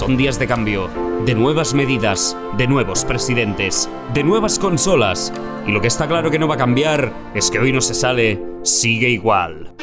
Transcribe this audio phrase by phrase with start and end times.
[0.00, 0.88] Son días de cambio,
[1.26, 5.30] de nuevas medidas, de nuevos presidentes, de nuevas consolas.
[5.66, 7.92] Y lo que está claro que no va a cambiar es que hoy no se
[7.92, 9.74] sale, sigue igual.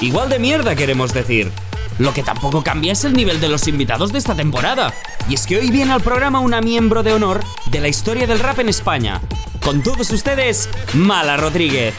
[0.00, 1.52] Igual de mierda queremos decir.
[2.00, 4.92] Lo que tampoco cambia es el nivel de los invitados de esta temporada.
[5.28, 7.40] Y es que hoy viene al programa una miembro de honor
[7.70, 9.20] de la historia del rap en España.
[9.64, 11.94] Con todos ustedes, Mala Rodríguez.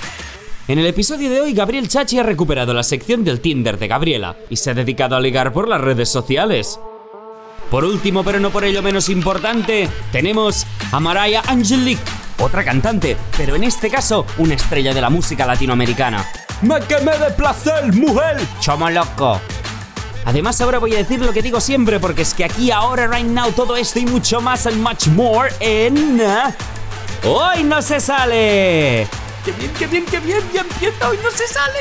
[0.68, 4.36] En el episodio de hoy, Gabriel Chachi ha recuperado la sección del Tinder de Gabriela
[4.50, 6.78] y se ha dedicado a ligar por las redes sociales.
[7.72, 12.04] Por último, pero no por ello menos importante, tenemos a Mariah Angelique,
[12.38, 16.30] otra cantante, pero en este caso una estrella de la música latinoamericana.
[16.62, 18.42] ¡Me quemé de placer, mujer!
[18.60, 19.40] ¡Chomo loco!
[20.26, 23.26] Además, ahora voy a decir lo que digo siempre, porque es que aquí, ahora, right
[23.26, 26.22] now, todo esto y mucho más and much more en.
[27.24, 29.08] ¡Hoy no se sale!
[29.46, 30.42] ¡Qué bien, qué bien, qué bien!
[30.54, 31.08] ¡Ya empieza!
[31.08, 31.80] ¡Hoy no se sale!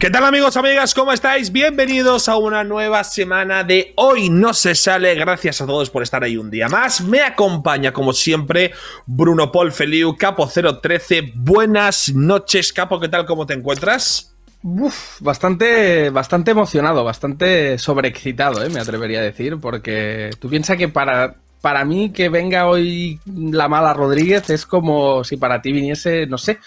[0.00, 0.94] ¿Qué tal amigos, amigas?
[0.94, 1.52] ¿Cómo estáis?
[1.52, 5.14] Bienvenidos a una nueva semana de Hoy no se sale.
[5.14, 7.02] Gracias a todos por estar ahí un día más.
[7.02, 8.72] Me acompaña, como siempre,
[9.04, 11.32] Bruno Paul Feliu, Capo 013.
[11.34, 12.98] Buenas noches, Capo.
[12.98, 13.26] ¿Qué tal?
[13.26, 14.34] ¿Cómo te encuentras?
[14.62, 18.70] Uf, bastante, bastante emocionado, bastante sobreexcitado, ¿eh?
[18.70, 23.68] me atrevería a decir, porque tú piensas que para, para mí que venga hoy la
[23.68, 26.58] mala Rodríguez es como si para ti viniese, no sé,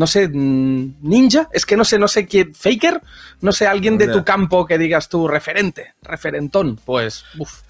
[0.00, 3.02] no sé, mm, ninja, es que no sé, no sé quién, faker,
[3.42, 7.60] no sé, alguien de tu campo que digas tú referente, referentón, pues, uff.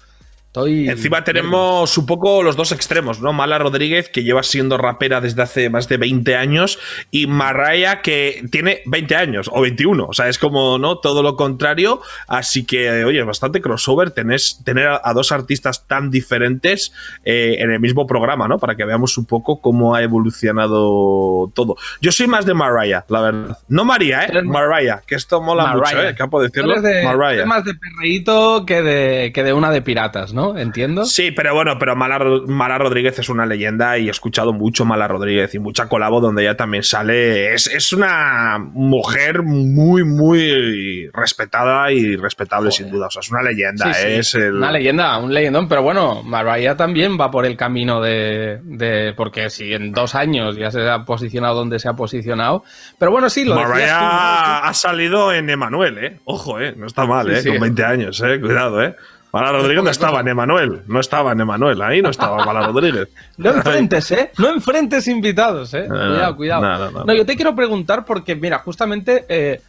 [0.51, 3.31] Estoy Encima tenemos un poco los dos extremos, ¿no?
[3.31, 6.77] Mala Rodríguez, que lleva siendo rapera desde hace más de 20 años,
[7.09, 10.07] y Mariah, que tiene 20 años o 21.
[10.07, 10.97] O sea, es como, ¿no?
[10.97, 12.01] Todo lo contrario.
[12.27, 16.91] Así que, oye, bastante crossover tenés, tener a, dos artistas tan diferentes
[17.23, 18.59] eh, en el mismo programa, ¿no?
[18.59, 21.77] Para que veamos un poco cómo ha evolucionado todo.
[22.01, 23.57] Yo soy más de Mariah, la verdad.
[23.69, 24.41] No María, ¿eh?
[24.43, 26.13] Mariah, que esto mola mucho, ¿eh?
[26.13, 26.81] Capo decirlo.
[26.81, 27.45] De, Mariah.
[27.45, 30.40] más de perreíto que de, que de una de piratas, ¿no?
[30.57, 31.05] Entiendo.
[31.05, 35.53] Sí, pero bueno, pero Mala, Rodríguez es una leyenda y he escuchado mucho Mala Rodríguez
[35.55, 37.53] y mucha colabo donde ella también sale.
[37.53, 43.07] Es, una mujer muy, muy respetada y respetable, sin duda.
[43.07, 43.91] O sea, es una leyenda.
[43.91, 45.67] Es Una leyenda, un leyendón.
[45.67, 50.71] Pero bueno, Mariah también va por el camino de, Porque si en dos años ya
[50.71, 52.63] se ha posicionado donde se ha posicionado.
[52.97, 56.19] Pero bueno, sí, lo Mariah ha salido en Emanuel, ¿eh?
[56.25, 56.73] Ojo, ¿eh?
[56.75, 57.43] No está mal, ¿eh?
[57.45, 58.39] Con 20 años, ¿eh?
[58.39, 58.95] Cuidado, ¿eh?
[59.33, 63.09] Mala Rodríguez no estaba en Emanuel, no estaba en Emanuel, ahí no estaba Mala Rodríguez.
[63.37, 64.31] no enfrentes, ¿eh?
[64.37, 65.85] No enfrentes invitados, ¿eh?
[65.87, 67.05] cuidado, cuidado.
[67.05, 69.61] No, yo te quiero preguntar porque, mira, justamente eh,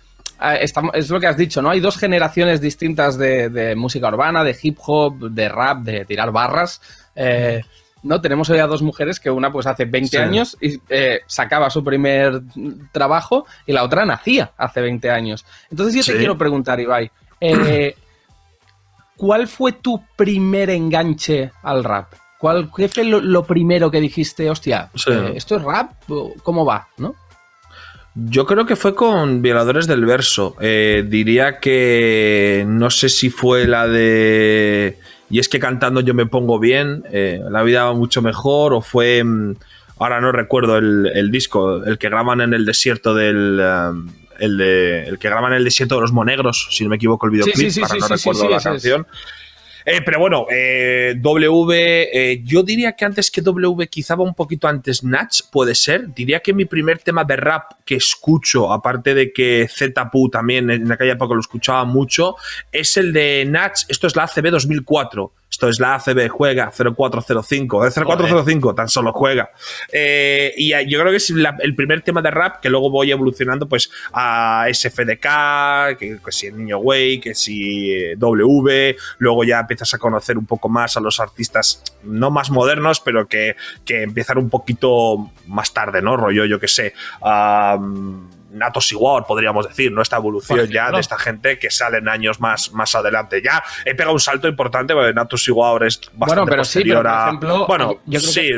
[0.95, 1.71] es lo que has dicho, ¿no?
[1.71, 6.81] Hay dos generaciones distintas de, música urbana, de hip hop, de rap, de tirar barras.
[7.15, 7.63] Eh,
[8.03, 11.71] no, tenemos hoy a dos mujeres que una pues hace 20 años y eh, sacaba
[11.71, 12.43] su primer
[12.91, 15.45] trabajo y la otra nacía hace 20 años.
[15.71, 17.95] Entonces yo te quiero preguntar, Ibai, eh,
[19.23, 22.13] ¿cuál fue tu primer enganche al rap?
[22.41, 25.93] ¿Cuál, ¿Qué fue lo, primero que dijiste, hostia, eh, esto es rap?
[26.43, 26.89] ¿Cómo va?
[26.99, 27.15] ¿No?
[28.17, 30.57] Yo creo que fue con Violadores del Verso.
[30.61, 34.99] Eh, diría que no sé si fue la de.
[35.31, 38.81] Y es que cantando yo me pongo bien, eh, la vida va mucho mejor, o
[38.81, 39.23] fue.
[39.23, 39.55] Mm,
[39.99, 43.61] ahora no recuerdo el, disco, el que graban en el desierto del
[44.39, 47.33] el, de, el que graban el desierto de los monegros, si no me equivoco el
[47.33, 49.07] videoclip, para no recuerdo la canción.
[49.85, 54.35] Eh, pero bueno, eh, W, eh, yo diría que antes que W, quizá va un
[54.35, 56.15] poquito antes Natch, puede ser.
[56.15, 60.91] Diría que mi primer tema de rap que escucho, aparte de que ZPU también en
[60.93, 62.37] aquella época lo escuchaba mucho,
[62.71, 65.33] es el de Natch, esto es la ACB 2004.
[65.53, 67.85] Esto es la ACB, juega 0405.
[67.85, 69.51] El 0405 tan solo juega.
[69.93, 73.69] Eh, y yo creo que es el primer tema de rap que luego voy evolucionando
[73.69, 78.97] pues a SFDK, que, si el Niño Way, que si eh, W.
[79.19, 83.29] Luego ya empiezas a conocer un poco más a los artistas, no más modernos, pero
[83.29, 86.17] que, que empiezan un poquito más tarde, ¿no?
[86.17, 86.95] Rollo, yo que sé.
[88.53, 90.03] Natos igual, podríamos decir, ¿no?
[90.03, 93.43] Esta evolución ya de esta gente que salen años más, más adelante.
[93.43, 97.11] Ya he pegado un salto importante porque Natos igual es bastante bueno, pero posterior sí,
[97.11, 98.51] por ejemplo, Bueno, yo sí...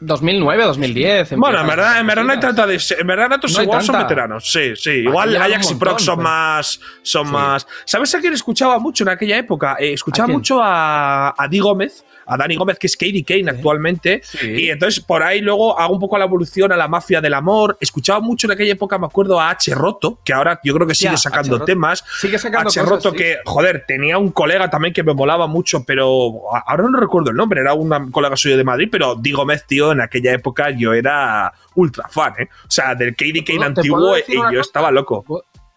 [0.00, 1.36] 2009, 2010.
[1.36, 2.64] Bueno, en verdad, en verdad no hay tanta.
[2.64, 4.50] En verdad, Natos igual son veteranos.
[4.50, 4.90] Sí, sí.
[4.90, 6.80] Igual Ajax y Prox son más.
[7.02, 7.66] Son más.
[7.84, 9.76] ¿Sabes a quién escuchaba mucho en aquella época?
[9.78, 14.22] Eh, escuchaba mucho a, a Di Gómez a Dani Gómez, que es Katie Kane actualmente.
[14.42, 17.76] Y entonces por ahí luego hago un poco la evolución a la mafia del amor.
[17.80, 19.74] Escuchaba mucho en aquella época, me acuerdo, a H.
[19.74, 22.04] Roto, que ahora yo creo que sigue sacando temas.
[22.20, 22.82] Sigue sacando H.
[22.82, 27.30] Roto, que, joder, tenía un colega también que me molaba mucho, pero ahora no recuerdo
[27.30, 30.70] el nombre, era un colega suyo de Madrid, pero Di Gómez, tío, en aquella época
[30.70, 32.48] yo era ultra fan, ¿eh?
[32.66, 35.24] O sea, del Katie Kane antiguo y yo estaba loco.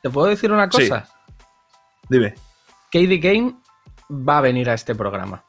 [0.02, 1.08] ¿Te puedo decir una cosa?
[2.10, 2.36] Dime.
[2.92, 3.56] Katie Kane
[4.10, 5.44] va a venir a este programa.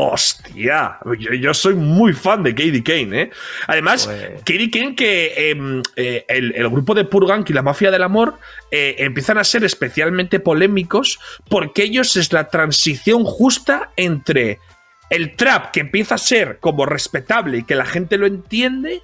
[0.00, 0.96] Hostia,
[1.40, 3.30] yo, soy muy fan de Katie Kane, ¿eh?
[3.66, 8.04] Además, pues- Katie Kane, que em, eh, el, grupo de Purgank y la Mafia del
[8.04, 8.38] Amor
[8.70, 11.18] eh, empiezan a ser especialmente polémicos
[11.48, 14.60] porque ellos es la transición justa entre
[15.10, 19.02] el trap que empieza a ser como respetable y que la gente lo entiende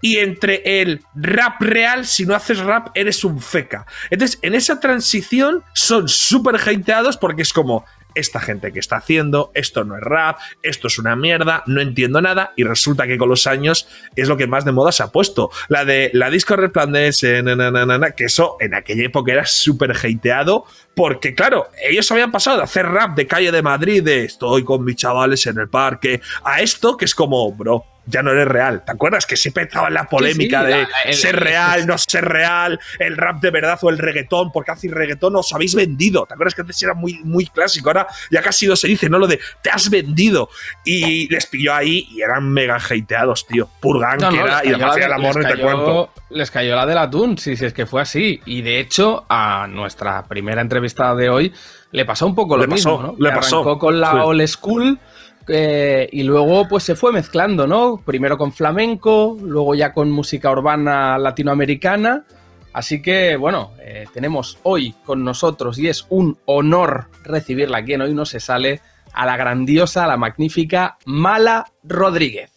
[0.00, 3.86] y entre el rap real, si no haces rap, eres un feca.
[4.08, 7.84] Entonces, en esa transición son súper hateados porque es como,
[8.16, 12.20] esta gente que está haciendo, esto no es rap, esto es una mierda, no entiendo
[12.20, 13.86] nada y resulta que con los años
[14.16, 15.50] es lo que más de moda se ha puesto.
[15.68, 17.42] La de la disco resplandece,
[18.16, 20.64] que eso en aquella época era súper hateado
[20.94, 24.82] porque claro, ellos habían pasado de hacer rap de calle de Madrid, de estoy con
[24.82, 28.84] mis chavales en el parque, a esto que es como, bro, ya no eres real.
[28.84, 33.40] ¿Te acuerdas que siempre estaba la polémica de ser real, no ser real, el rap
[33.40, 34.52] de verdad o el reggaetón?
[34.52, 36.24] Porque hace reggaetón os habéis vendido.
[36.26, 37.90] ¿Te acuerdas que antes era muy, muy clásico?
[37.90, 39.18] Ahora ya casi no se dice, ¿no?
[39.18, 40.48] Lo de te has vendido.
[40.84, 43.68] Y les pilló ahí y eran mega hateados, tío.
[43.80, 46.12] Purgan, que era, y la del amor, no te cuento.
[46.30, 48.40] Les cayó la del atún, sí, sí, es que fue así.
[48.46, 51.52] Y de hecho, a nuestra primera entrevistada de hoy
[51.92, 53.14] le pasó un poco lo mismo, ¿no?
[53.18, 53.60] Le pasó.
[53.60, 54.98] Arrancó con la old school
[55.48, 58.02] eh, y luego pues se fue mezclando, ¿no?
[58.04, 62.24] Primero con flamenco, luego ya con música urbana latinoamericana.
[62.72, 68.02] Así que bueno, eh, tenemos hoy con nosotros y es un honor recibirla aquí en
[68.02, 68.80] Hoy No Se Sale
[69.12, 72.55] a la grandiosa, a la magnífica Mala Rodríguez.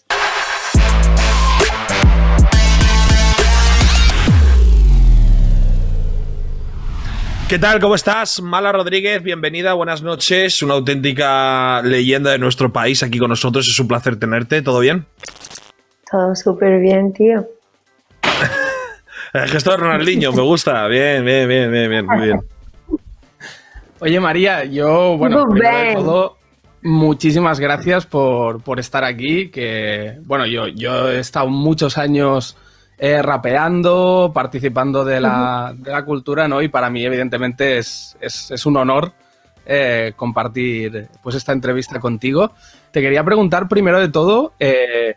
[7.50, 7.80] ¿Qué tal?
[7.80, 8.44] ¿Cómo estás?
[8.44, 10.62] Mala Rodríguez, bienvenida, buenas noches.
[10.62, 13.68] Una auténtica leyenda de nuestro país aquí con nosotros.
[13.68, 14.62] Es un placer tenerte.
[14.62, 15.08] ¿Todo bien?
[16.12, 17.48] Todo súper bien, tío.
[19.34, 20.86] El gesto de Ronaldinho, me gusta.
[20.86, 22.40] Bien, bien, bien, bien, bien, muy bien.
[24.00, 26.38] Oye, María, yo, bueno, primero de todo,
[26.84, 29.50] muchísimas gracias por, por, estar aquí.
[29.50, 32.56] Que, bueno, yo, yo he estado muchos años
[33.02, 35.74] eh, rapeando, participando de la,
[36.06, 36.62] cultura, ¿no?
[36.62, 39.14] Y para mí, evidentemente, es, un honor
[39.66, 42.52] eh, compartir pues, esta entrevista contigo.
[42.92, 45.16] Te quería preguntar primero de todo, eh,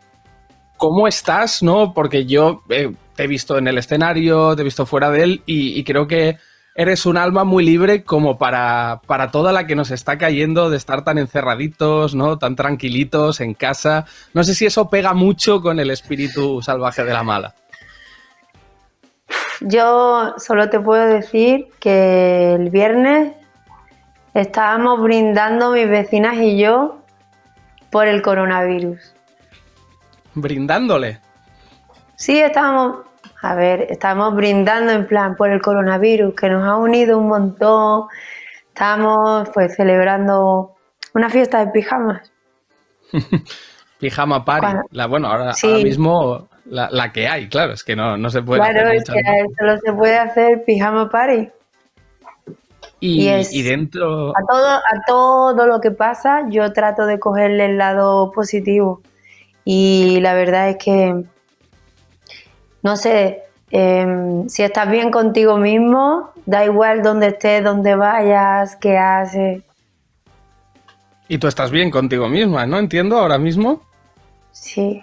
[0.76, 1.60] ¿cómo estás?
[1.64, 1.92] ¿no?
[1.92, 5.82] Porque yo te he visto en el escenario, te he visto fuera de él y,
[5.82, 6.36] creo que
[6.76, 10.76] eres un alma muy libre como para, para, toda la que nos está cayendo de
[10.76, 12.38] estar tan encerraditos, ¿no?
[12.38, 14.06] Tan tranquilitos en casa.
[14.34, 17.56] No sé si eso pega mucho con el espíritu salvaje de la mala.
[19.60, 23.32] Yo solo te puedo decir que el viernes
[24.34, 27.02] estábamos brindando mis vecinas y yo
[27.90, 29.14] por el coronavirus.
[30.34, 31.20] ¿Brindándole?
[32.16, 33.06] Sí, estábamos,
[33.42, 38.06] a ver, estábamos brindando en plan por el coronavirus, que nos ha unido un montón.
[38.68, 40.74] Estábamos pues celebrando
[41.14, 42.32] una fiesta de pijamas.
[44.02, 44.78] Pijama party.
[44.90, 48.90] La, bueno, ahora, ahora mismo la, que hay, claro, es que no, se puede claro,
[48.90, 49.22] es que
[49.56, 51.48] solo se puede hacer pijama party.
[52.98, 54.30] Y, dentro...
[54.30, 59.02] A todo, a todo lo que pasa yo trato de cogerle el lado positivo.
[59.64, 61.24] Y la verdad es que,
[62.82, 68.98] no sé, em, si estás bien contigo mismo, da igual dónde estés, dónde vayas, qué
[68.98, 69.62] haces.
[71.28, 72.80] Y tú estás bien contigo misma, ¿no?
[72.80, 73.91] Entiendo ahora mismo.
[74.52, 75.02] Sí.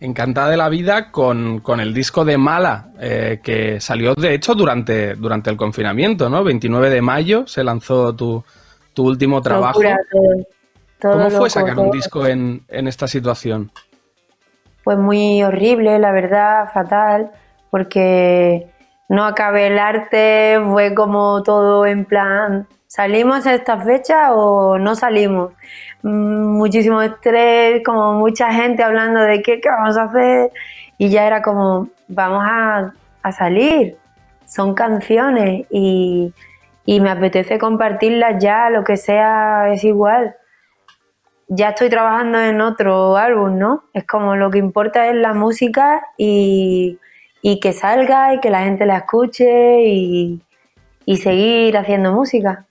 [0.00, 5.14] Encantada de la vida con, el disco de Mala, eh, que salió de hecho durante,
[5.14, 6.44] durante el confinamiento, ¿no?
[6.44, 8.44] 29 de mayo se lanzó tu,
[8.96, 9.80] último trabajo.
[11.00, 13.70] ¿Cómo fue sacar un disco en, esta situación?
[14.84, 17.30] Pues muy horrible, la verdad, fatal,
[17.70, 18.68] porque
[19.08, 24.96] no acabé el arte, fue como todo en plan, ¿salimos a esta fecha o no
[24.96, 25.52] salimos?
[26.02, 30.52] muchísimo estrés, como mucha gente hablando de qué, qué vamos a hacer
[30.96, 32.92] y ya era como, vamos a,
[33.32, 33.98] salir,
[34.46, 36.32] son canciones y,
[36.86, 40.34] me apetece compartirlas ya, lo que sea es igual.
[41.48, 43.84] Ya estoy trabajando en otro álbum, ¿no?
[43.92, 46.98] Es como lo que importa es la música y,
[47.42, 52.67] que salga y que la gente la escuche y seguir haciendo música.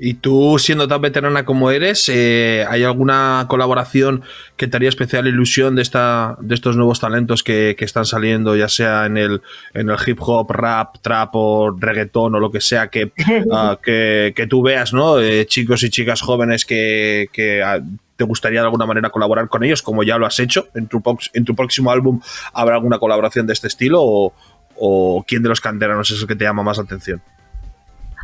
[0.00, 4.22] Y tú, siendo tan veterana como eres, eh, ¿hay alguna colaboración
[4.56, 8.68] que te haría especial ilusión de, esta, de estos nuevos talentos que, están saliendo, ya
[8.68, 9.42] sea en el,
[9.74, 13.12] en el hip hop, rap, trap o reggaetón o lo que sea, que,
[13.52, 15.18] ah, que, tú veas, ¿no?
[15.18, 17.28] Eh, chicos y chicas jóvenes que,
[17.64, 17.80] ah,
[18.14, 20.68] te gustaría de alguna manera colaborar con ellos, como ya lo has hecho.
[20.76, 21.02] ¿En tu,
[21.32, 22.20] en tu próximo álbum
[22.52, 24.32] habrá alguna colaboración de este estilo o,
[24.76, 27.20] o quién de los canteranos es el que te llama más atención?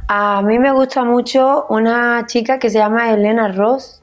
[0.06, 4.02] A mí me gusta mucho una chica que se llama Elena Ross,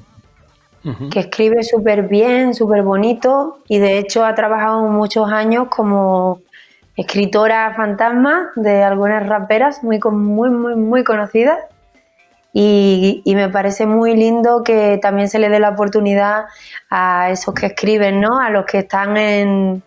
[1.12, 6.42] que escribe súper bien, súper bonito y de hecho ha trabajado muchos años como
[6.98, 11.60] escritora fantasma de algunas raperas muy, muy, muy, muy conocidas.
[12.54, 16.46] Y, me parece muy lindo que también se le dé la oportunidad
[16.90, 18.40] a esos que escriben, ¿no?
[18.40, 19.82] A los que están en,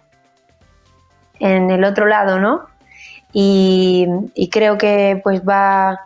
[1.41, 2.74] en el otro lado, ¿no?
[3.35, 6.01] Y, creo que pues va,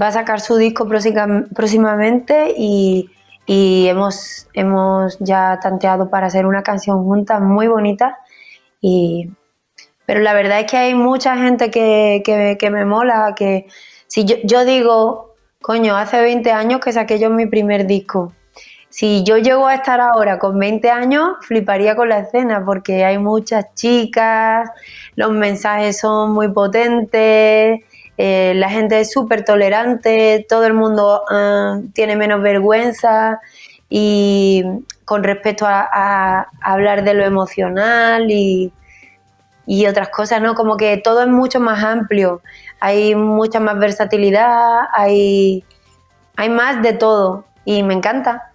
[0.00, 3.10] va a sacar su disco próximamente y,
[3.46, 8.18] hemos, hemos ya tanteado para hacer una canción junta muy bonita
[8.80, 9.30] y
[10.06, 13.66] pero la verdad es que hay mucha gente que, que, me mola, que
[14.06, 18.32] si yo, yo, digo, coño, hace 20 años que saqué yo mi primer disco.
[18.92, 23.16] Si yo llego a estar ahora con 20 años, fliparía con la escena porque hay
[23.16, 24.68] muchas chicas,
[25.16, 27.80] los mensajes son muy potentes,
[28.18, 33.40] eh, la gente es súper tolerante, todo el mundo ah, tiene menos vergüenza
[33.88, 34.62] y
[35.06, 38.74] con respecto a, hablar de lo emocional y,
[39.66, 40.54] y, otras cosas, ¿no?
[40.54, 42.42] Como que todo es mucho más amplio,
[42.78, 45.64] hay mucha más versatilidad, hay,
[46.36, 48.51] hay más de todo y me encanta,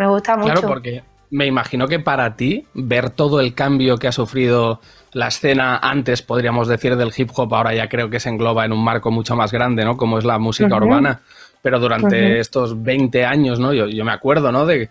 [0.00, 0.52] me gusta mucho.
[0.52, 4.80] Claro, porque me imagino que para ti ver todo el cambio que ha sufrido
[5.12, 8.72] la escena antes, podríamos decir, del hip hop, ahora ya creo que se engloba en
[8.72, 9.98] un marco mucho más grande, ¿no?
[9.98, 11.20] Como es la música urbana.
[11.60, 13.74] Pero durante estos 20 años, ¿no?
[13.74, 14.64] Yo, yo me acuerdo, ¿no?
[14.64, 14.88] De,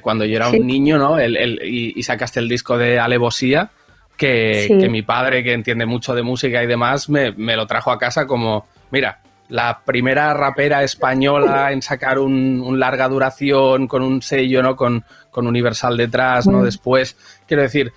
[0.00, 1.20] cuando yo era un niño, ¿no?
[1.20, 3.70] El, y, sacaste el disco de Alevosía,
[4.16, 7.92] que, que, mi padre, que entiende mucho de música y demás, me, me lo trajo
[7.92, 9.20] a casa como, mira,
[9.52, 14.76] la primera rapera española en sacar un, larga duración con un sello, ¿no?
[14.76, 15.04] Con,
[15.34, 16.60] Universal detrás, ¿no?
[16.60, 16.64] Mm.
[16.64, 17.92] Después, quiero decir,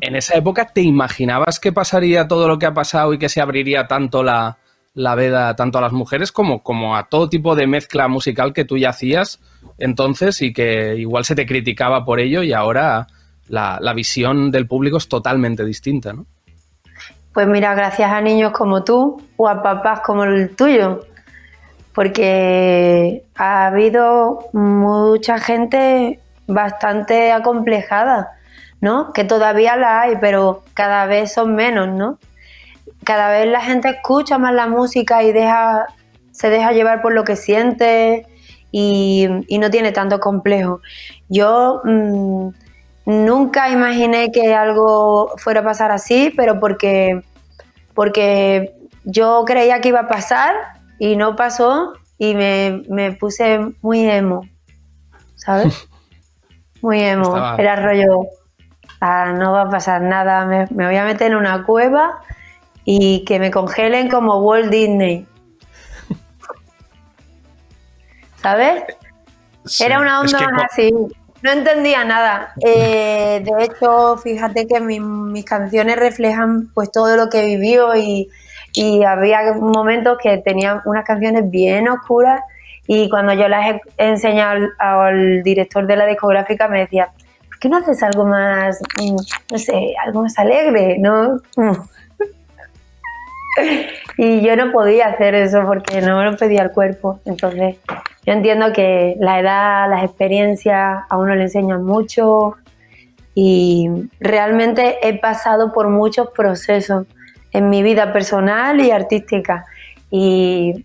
[0.00, 3.40] en esa época te imaginabas que pasaría todo lo que ha pasado y que se
[3.40, 4.58] abriría tanto la,
[4.94, 8.76] veda tanto a las mujeres como, como a todo tipo de mezcla musical que tú
[8.76, 9.40] ya hacías
[9.78, 13.06] entonces y que igual se te criticaba por ello y ahora
[13.46, 16.26] la, la visión del público es totalmente distinta, ¿no?
[17.32, 21.00] Pues mira, gracias a niños como tú o a papás como el tuyo,
[21.94, 26.18] porque ha habido mucha gente
[26.48, 28.32] bastante acomplejada,
[28.80, 29.12] ¿no?
[29.12, 32.18] Que todavía la hay, pero cada vez son menos, ¿no?
[33.04, 35.86] Cada vez la gente escucha más la música y deja,
[36.32, 38.26] se deja llevar por lo que siente
[38.72, 40.80] y, no tiene tanto complejo.
[41.28, 42.48] Yo mm,
[43.06, 47.22] Nunca imaginé que algo fuera a pasar así, pero porque,
[47.94, 50.54] porque yo creía que iba a pasar
[50.98, 54.42] y no pasó y me, puse muy emo,
[55.36, 55.88] ¿sabes?
[56.82, 57.36] Muy emo.
[57.58, 58.22] Era rollo,
[59.02, 62.22] ah, no va a pasar nada, me, voy a meter en una cueva
[62.86, 65.26] y que me congelen como Walt Disney.
[68.36, 68.82] ¿Sabes?
[69.78, 70.38] Era una onda
[70.70, 70.90] así.
[71.42, 72.52] No entendía nada.
[72.64, 78.28] Eh, de hecho, fíjate que mis canciones reflejan pues todo lo que vivió y,
[78.72, 82.42] y había momentos que tenía unas canciones bien oscuras
[82.86, 87.10] y cuando yo las he enseñado al, director de la discográfica me decía,
[87.46, 89.16] ¿por qué no haces algo más, mm,
[89.50, 91.38] no sé, algo más alegre, no?
[94.16, 97.20] y yo no podía hacer eso porque no me lo pedía el cuerpo.
[97.24, 97.76] Entonces,
[98.24, 102.56] yo entiendo que la edad, las experiencias a uno le enseñan mucho
[103.34, 103.88] y
[104.18, 107.06] realmente he pasado por muchos procesos
[107.52, 109.64] en mi vida personal y artística.
[110.10, 110.84] Y,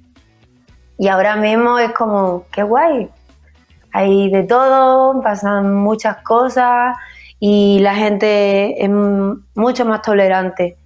[0.98, 3.10] y ahora mismo es como, qué guay.
[3.91, 6.98] Hay de todo, pasan muchas cosas
[7.39, 10.77] y la gente es mucho más tolerante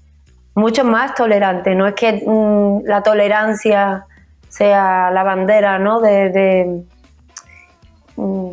[0.56, 1.76] mucho más tolerante.
[1.76, 4.06] No es que mm, la tolerancia
[4.48, 6.02] sea la bandera ¿no?
[6.02, 6.84] de,
[8.16, 8.52] mm,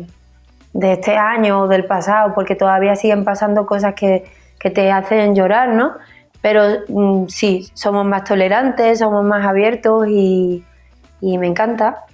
[0.73, 4.25] de, este año o del pasado, porque todavía siguen pasando cosas que,
[4.59, 5.93] que te hacen llorar, ¿no?
[6.41, 10.63] Pero mm, sí, somos más tolerantes, somos más abiertos y,
[11.21, 12.05] y me encanta.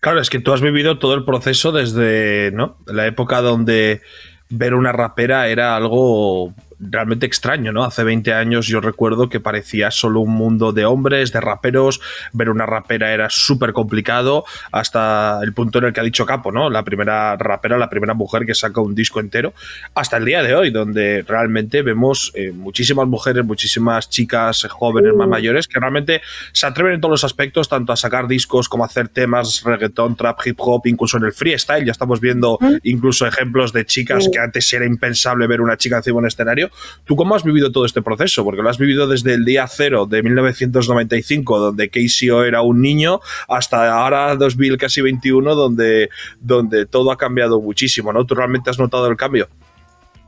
[0.00, 2.76] Claro, es que tú has vivido todo el proceso desde ¿no?
[2.86, 4.02] la época donde
[4.48, 6.52] ver una rapera era algo
[6.90, 7.84] realmente extraño, ¿no?
[7.84, 12.00] Hace 20 años yo recuerdo que parecía solo un mundo de hombres, de raperos,
[12.32, 16.50] ver una rapera era súper complicado, hasta el punto en el que ha dicho Capo,
[16.50, 16.70] ¿no?
[16.70, 19.54] La primera rapera, la primera mujer que saca un disco entero,
[19.94, 25.28] hasta el día de hoy, donde realmente vemos eh, muchísimas mujeres, muchísimas chicas jóvenes más
[25.28, 26.20] mayores que realmente
[26.52, 30.16] se atreven en todos los aspectos, tanto a sacar discos como a hacer temas, reggaetón,
[30.16, 34.38] trap, hip hop, incluso en el freestyle, ya estamos viendo incluso ejemplos de chicas que
[34.38, 36.71] antes era impensable ver una chica encima de un escenario.
[37.04, 38.44] ¿Tú cómo has vivido todo este proceso?
[38.44, 43.20] Porque lo has vivido desde el día cero de 1995, donde KCO era un niño,
[43.48, 46.10] hasta ahora 2000, casi 21, donde,
[46.40, 48.24] donde todo ha cambiado muchísimo, ¿no?
[48.24, 49.48] ¿Tú realmente has notado el cambio?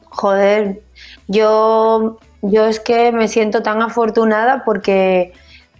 [0.09, 0.81] Joder,
[1.27, 5.33] yo, yo es que me siento tan afortunada porque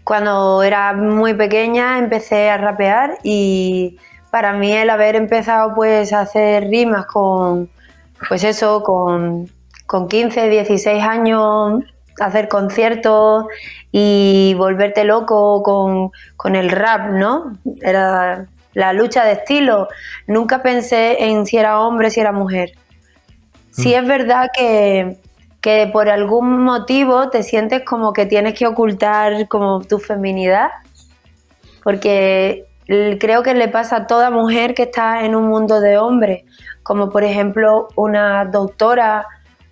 [0.03, 3.97] cuando era muy pequeña empecé a rapear y
[4.31, 7.71] para mí el haber empezado pues a hacer rimas con,
[8.29, 9.49] pues eso, con,
[9.87, 11.85] con 15, 16 años,
[12.21, 13.47] hacer conciertos
[13.93, 15.63] y volverte loco
[16.37, 17.57] con, el rap, ¿no?
[17.81, 19.89] Era la lucha de estilo.
[20.27, 22.73] Nunca pensé en si era hombre, si era mujer.
[23.71, 23.99] Sí mm.
[23.99, 25.19] es verdad que,
[25.61, 30.71] que por algún motivo te sientes como que tienes que ocultar como tu feminidad,
[31.83, 36.45] porque creo que le pasa a toda mujer que está en un mundo de hombres,
[36.83, 39.27] como por ejemplo una doctora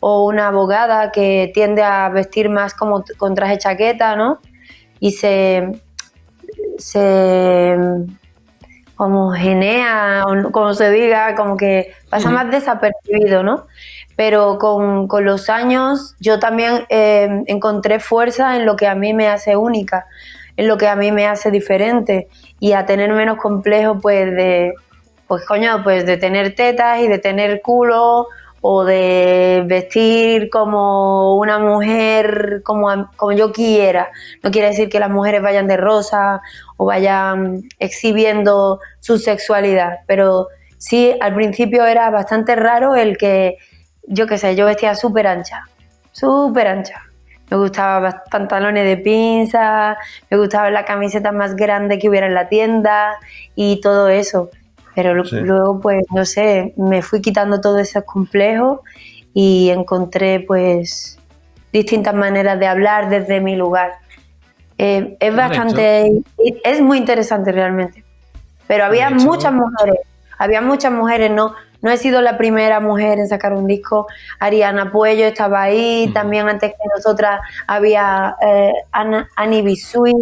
[0.05, 4.41] o una abogada que tiende a vestir más como con traje chaqueta, ¿no?
[4.99, 5.81] Y se,
[6.77, 7.77] se
[8.97, 13.69] como genea, o como se diga, como que pasa más desapercibido, ¿no?
[14.17, 19.29] Pero con, los años yo también eh, encontré fuerza en lo que a mí me
[19.29, 20.07] hace única,
[20.57, 22.27] en lo que a mí me hace diferente
[22.59, 24.75] y a tener menos complejo pues de,
[25.29, 28.27] pues coño, pues de tener tetas y de tener culo
[28.65, 34.11] o de vestir como una mujer como, como yo quiera.
[34.43, 36.41] No quiere decir que las mujeres vayan de rosa
[36.77, 40.47] o vayan exhibiendo su sexualidad, pero
[40.79, 43.57] sí, al principio era bastante raro el que,
[44.05, 45.65] yo qué sé, yo vestía súper ancha,
[46.13, 47.03] súper ancha.
[47.51, 49.99] Me gustaban pantalones de pinza,
[50.31, 53.19] me gustaba la camiseta más grande que hubiera en la tienda
[53.57, 54.51] y todo eso.
[54.95, 58.81] Pero luego, pues, no sé, me fui quitando todos esos complejos
[59.33, 61.19] y encontré, pues,
[61.73, 63.93] distintas maneras de hablar desde mi lugar.
[64.79, 66.11] Eh, es bastante,
[66.65, 68.05] es muy interesante realmente.
[68.67, 70.01] Pero había muchas mujeres,
[70.39, 74.07] había muchas mujeres, no, no he sido la primera mujer en sacar un disco.
[74.39, 80.17] Ariana Puello estaba ahí, también antes que nosotras había eh, Annie Bisuit,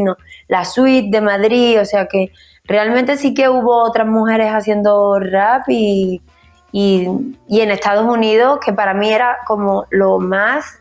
[0.00, 0.16] no,
[0.48, 2.32] la Suite de Madrid, o sea que
[2.72, 6.22] realmente sí que hubo otras mujeres haciendo rap y,
[6.72, 7.06] y,
[7.50, 10.80] en Estados Unidos, que para mí era como lo más,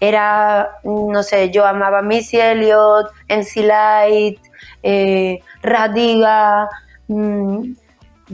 [0.00, 4.38] era, no sé, yo amaba Missy Elliott, MC Light,
[4.82, 6.68] eh, Radiga,
[7.08, 7.72] mm,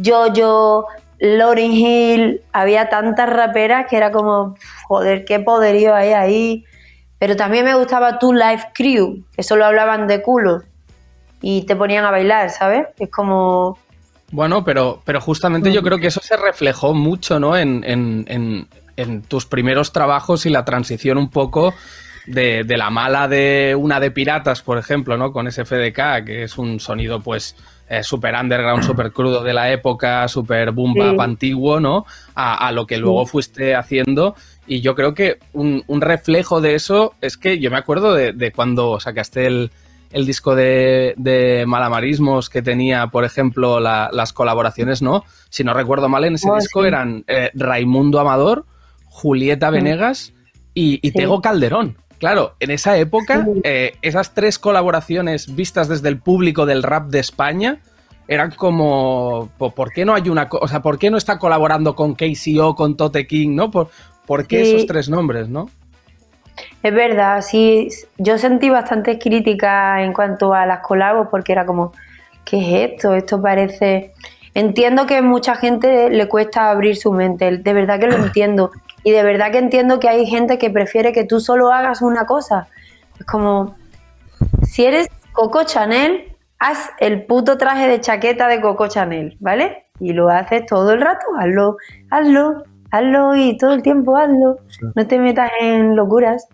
[0.04, 0.86] Jojo,
[1.20, 4.56] Lauryn Hill, había tantas raperas que era como,
[4.88, 6.64] joder, qué poderío hay ahí.
[7.18, 10.62] Pero también me gustaba Tu Life Crew, que solo hablaban de culo
[11.40, 12.86] y te ponían a bailar, ¿sabes?
[12.98, 13.78] Es como...
[14.32, 17.56] Bueno, pero, pero justamente yo creo que eso se reflejó mucho, ¿no?
[17.56, 21.74] En, en, en, tus primeros trabajos y la transición un poco
[22.26, 25.30] de, de, la mala de una de piratas, por ejemplo, ¿no?
[25.30, 27.54] Con SFDK, que es un sonido, pues,
[27.88, 32.04] eh, súper underground, súper crudo de la época, súper boom bap antiguo, ¿no?
[32.34, 34.34] A, lo que luego fuiste haciendo.
[34.66, 38.98] Y yo creo que un, reflejo de eso es que yo me acuerdo de, cuando
[38.98, 39.70] sacaste el,
[40.26, 45.24] disco de, malamarismos que tenía, por ejemplo, las colaboraciones, ¿no?
[45.50, 48.66] Si no recuerdo mal, en ese oh, disco eran eh, Raimundo Amador,
[49.06, 50.32] Julieta Venegas
[50.74, 51.96] y, Tego Calderón.
[52.18, 57.18] Claro, en esa época, eh, esas tres colaboraciones vistas desde el público del rap de
[57.18, 57.80] España
[58.28, 62.14] eran como, ¿por qué no hay una, o sea, por qué no está colaborando con
[62.14, 63.70] KCO, con Tote King, ¿no?
[63.70, 63.88] ¿Por,
[64.46, 65.70] qué esos tres nombres, no?
[66.86, 71.90] Es verdad, sí, yo sentí bastante crítica en cuanto a las colabos porque era como,
[72.44, 73.12] ¿qué es esto?
[73.12, 74.14] Esto parece...
[74.54, 78.70] Entiendo que a mucha gente le cuesta abrir su mente, de verdad que lo entiendo.
[79.02, 82.24] Y de verdad que entiendo que hay gente que prefiere que tú solo hagas una
[82.24, 82.68] cosa.
[83.18, 83.74] Es como,
[84.62, 89.86] si eres Coco Chanel, haz el puto traje de chaqueta de Coco Chanel, ¿vale?
[89.98, 91.78] Y lo haces todo el rato, hazlo,
[92.10, 94.58] hazlo, hazlo y todo el tiempo hazlo.
[94.94, 96.46] No te metas en locuras.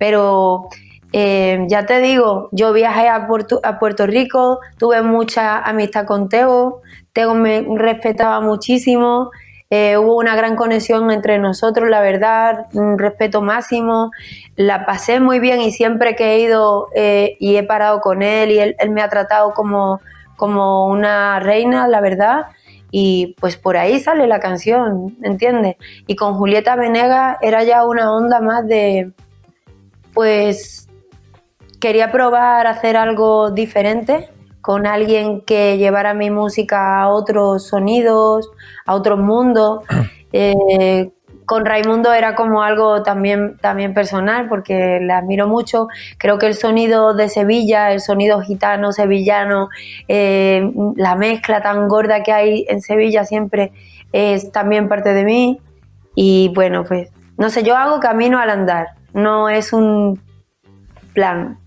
[0.00, 0.68] Pero
[1.12, 6.28] eh, ya te digo, yo viajé a Puerto, a Puerto Rico, tuve mucha amistad con
[6.28, 6.82] Teo,
[7.12, 9.30] Teo me respetaba muchísimo
[9.72, 14.10] eh, hubo una gran conexión entre nosotros, la verdad, un respeto máximo,
[14.56, 18.50] la pasé muy bien y siempre que he ido eh, y he parado con él
[18.50, 20.00] y él, me ha tratado como,
[20.36, 22.46] como una reina, la verdad,
[22.90, 25.76] y pues por ahí sale la canción, ¿entiendes?
[26.08, 29.12] Y con Julieta Venegas era ya una onda más de,
[30.14, 30.88] pues
[31.80, 34.28] quería probar hacer algo diferente
[34.60, 38.50] con alguien que llevara mi música a otros sonidos,
[38.86, 39.84] a otros mundos.
[40.32, 41.10] Eh,
[41.44, 45.88] con Raimundo era como algo también, también personal porque le admiro mucho.
[46.16, 49.68] Creo que el sonido de Sevilla, el sonido gitano, sevillano,
[50.06, 53.72] eh, la mezcla tan gorda que hay en Sevilla siempre
[54.12, 55.60] es también parte de mí.
[56.14, 60.20] Y bueno, pues no sé, yo hago camino al andar, no es un
[61.12, 61.58] plan.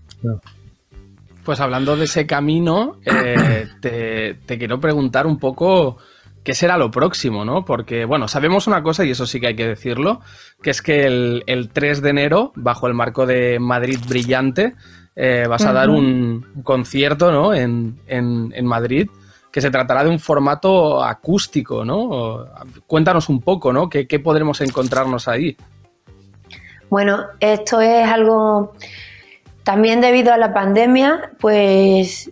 [1.44, 3.68] Pues hablando de ese camino, eh,
[4.46, 5.98] te, quiero preguntar un poco
[6.42, 7.64] qué será lo próximo, ¿no?
[7.64, 10.20] Porque, bueno, sabemos una cosa, y eso sí que hay que decirlo,
[10.62, 14.74] que es que el, 3 de enero, bajo el marco de Madrid Brillante,
[15.16, 17.54] eh, vas a dar un concierto, ¿no?
[17.54, 19.08] En, Madrid,
[19.50, 22.46] que se tratará de un formato acústico, ¿no?
[22.86, 23.88] Cuéntanos un poco, ¿no?
[23.88, 25.56] ¿Qué, qué podremos encontrarnos ahí?
[26.90, 28.74] Bueno, esto es algo
[29.62, 32.30] también debido a la pandemia, pues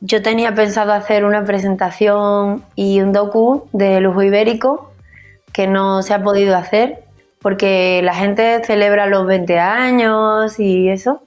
[0.00, 4.92] yo tenía pensado hacer una presentación y un docu de lujo ibérico
[5.52, 7.04] que no se ha podido hacer
[7.40, 11.22] porque la gente celebra los 20 años y eso.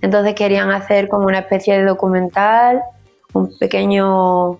[0.00, 2.82] Entonces querían hacer como una especie de documental,
[3.32, 4.58] un pequeño,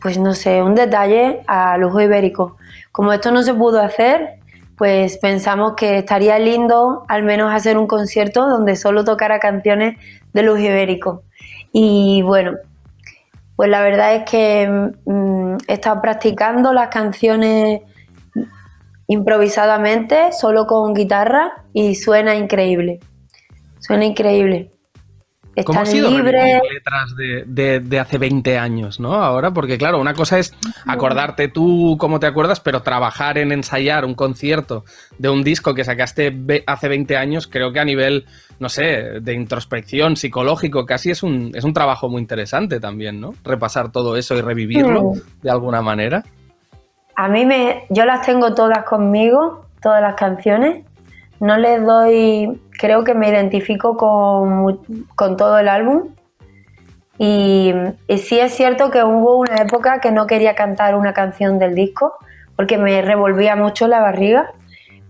[0.00, 2.56] pues no sé, un detalle a lujo ibérico.
[2.90, 4.37] Como esto no se pudo hacer,
[4.78, 9.98] pues pensamos que estaría lindo al menos hacer un concierto donde solo tocara canciones
[10.32, 11.24] de Luz Ibérico.
[11.72, 12.52] Y bueno,
[13.56, 17.82] pues la verdad es que mm, he estado practicando las canciones
[19.08, 23.00] improvisadamente, solo con guitarra, y suena increíble.
[23.80, 24.77] Suena increíble.
[25.64, 29.14] ¿Cómo ha sido letras de, hace 20 años, ¿no?
[29.14, 30.54] Ahora, porque claro, una cosa es
[30.86, 34.84] acordarte tú cómo te acuerdas, pero trabajar en ensayar un concierto
[35.18, 38.26] de un disco que sacaste hace 20 años, creo que a nivel,
[38.58, 43.34] no sé, de introspección psicológico, casi es un, es un trabajo muy interesante también, ¿no?
[43.44, 46.24] Repasar todo eso y revivirlo de alguna manera.
[47.16, 50.84] A mí me, yo las tengo todas conmigo, todas las canciones,
[51.40, 56.14] no les doy, creo que me identifico con, todo el álbum.
[57.18, 57.72] Y,
[58.16, 62.14] sí es cierto que hubo una época que no quería cantar una canción del disco
[62.56, 64.52] porque me revolvía mucho la barriga,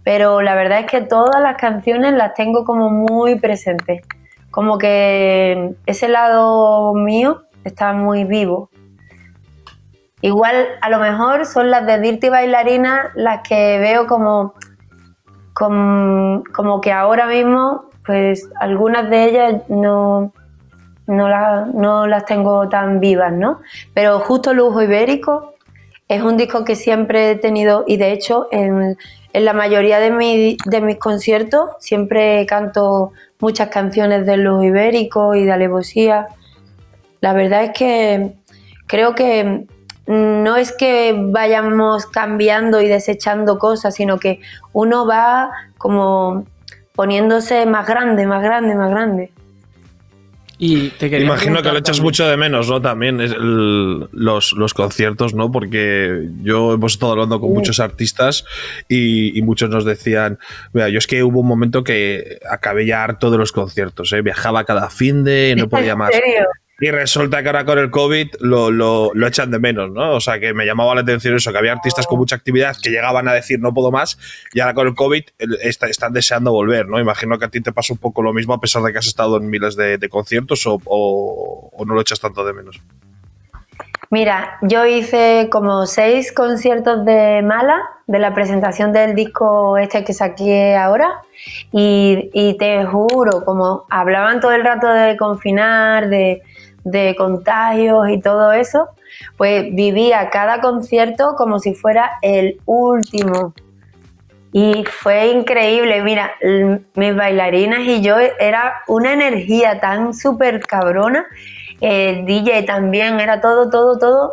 [0.04, 4.02] pero la verdad es que todas las canciones las tengo como muy presentes,
[4.50, 8.70] como que ese lado mío está muy vivo.
[10.20, 14.54] Igual a lo mejor son las de Dirty Bailarina las que veo como
[15.58, 20.32] como, que ahora mismo, pues algunas de ellas no,
[21.06, 23.60] no, las tengo tan vivas, ¿no?
[23.92, 25.54] Pero justo Lujo Ibérico
[26.06, 28.96] es un disco que siempre he tenido y de hecho en,
[29.32, 35.52] la mayoría de, de, mis conciertos siempre canto muchas canciones de Lujo Ibérico y de
[35.52, 36.28] Alevosía.
[37.20, 38.36] La verdad es que
[38.86, 39.66] creo que
[40.08, 44.40] no es que vayamos cambiando y desechando cosas, sino que
[44.72, 46.46] uno va como
[46.94, 49.32] poniéndose más grande, más grande, más grande.
[50.60, 52.80] Y te Imagino que lo echas mucho de menos, ¿no?
[52.82, 53.18] También
[54.10, 55.52] los, conciertos, ¿no?
[55.52, 58.44] Porque yo hemos estado hablando con muchos artistas
[58.88, 60.38] y, muchos nos decían,
[60.72, 64.22] mira, yo es que hubo un momento que acabé ya harto de los conciertos, ¿eh?
[64.22, 66.10] Viajaba cada fin de, no podía más.
[66.80, 70.12] Y resulta que ahora con el COVID lo, lo, lo, echan de menos, ¿no?
[70.12, 72.90] O sea, que me llamaba la atención eso, que había artistas con mucha actividad que
[72.90, 74.16] llegaban a decir no puedo más
[74.52, 75.24] y ahora con el COVID
[75.60, 77.00] están deseando volver, ¿no?
[77.00, 79.08] Imagino que a ti te pasa un poco lo mismo a pesar de que has
[79.08, 82.80] estado en miles de, conciertos o, o, no lo echas tanto de menos.
[84.10, 90.14] Mira, yo hice como seis conciertos de Mala, de la presentación del disco este que
[90.14, 91.22] saqué ahora,
[91.72, 96.42] y, y te juro, como hablaban todo el rato de confinar, de
[96.90, 98.88] de contagios y todo eso,
[99.36, 103.54] pues vivía cada concierto como si fuera el último.
[104.52, 106.32] Y fue increíble, mira,
[106.94, 111.26] mis bailarinas y yo era una energía tan súper cabrona,
[111.80, 114.32] DJ también, era todo, todo, todo.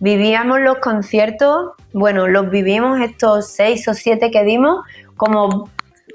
[0.00, 4.84] Vivíamos los conciertos, bueno, los vivimos estos seis o siete que dimos
[5.16, 5.70] como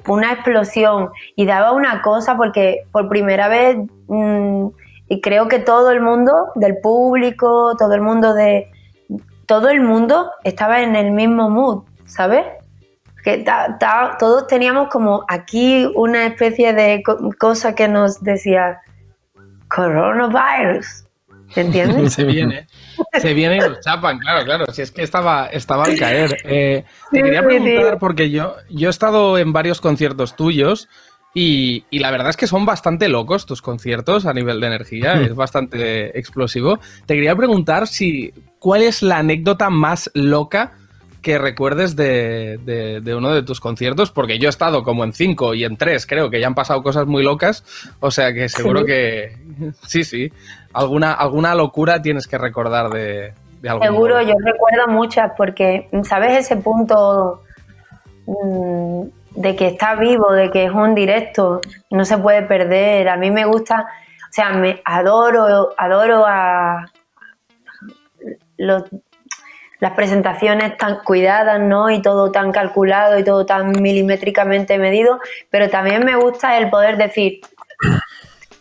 [0.07, 3.77] una explosión y daba una cosa porque por primera vez...
[4.07, 4.67] Mm,
[5.09, 8.71] y creo que todo el mundo del público, todo el mundo de
[9.47, 12.45] todo el mundo estaba en el mismo mood, ¿sabes?
[13.23, 13.43] Que
[14.19, 17.01] todos teníamos como aquí una especie de
[17.39, 18.79] cosa que nos decía
[19.67, 21.05] coronavirus.
[21.55, 22.13] ¿Entiendes?
[22.13, 22.67] se viene.
[23.13, 24.65] Se viene y los chapan, claro, claro.
[24.71, 26.37] Si es que estaba, estaba al caer.
[26.43, 30.87] Eh, te quería preguntar, porque yo, yo he estado en varios conciertos tuyos
[31.33, 35.35] y, la verdad es que son bastante locos tus conciertos a nivel de energía, es
[35.35, 36.79] bastante explosivo.
[37.05, 40.73] Te quería preguntar si cuál es la anécdota más loca
[41.21, 45.65] que recuerdes de, uno de tus conciertos, porque yo he estado como en cinco y
[45.65, 47.63] en tres, creo que ya han pasado cosas muy locas,
[47.99, 49.37] o sea que seguro que
[49.85, 50.31] sí, sí,
[50.73, 53.83] alguna, alguna locura tienes que recordar de, de algo.
[53.83, 57.43] Seguro, yo recuerdo muchas, porque, ¿sabes ese punto
[58.25, 61.61] mm, de que está vivo, de que es un directo,
[61.91, 63.09] no se puede perder?
[63.09, 66.85] A mí me gusta, o sea, me adoro, adoro a
[68.57, 68.83] los
[69.79, 71.89] las presentaciones tan cuidadas, ¿no?
[71.89, 76.97] Y todo tan calculado y todo tan milimétricamente medido, pero también me gusta el poder
[76.97, 77.39] decir,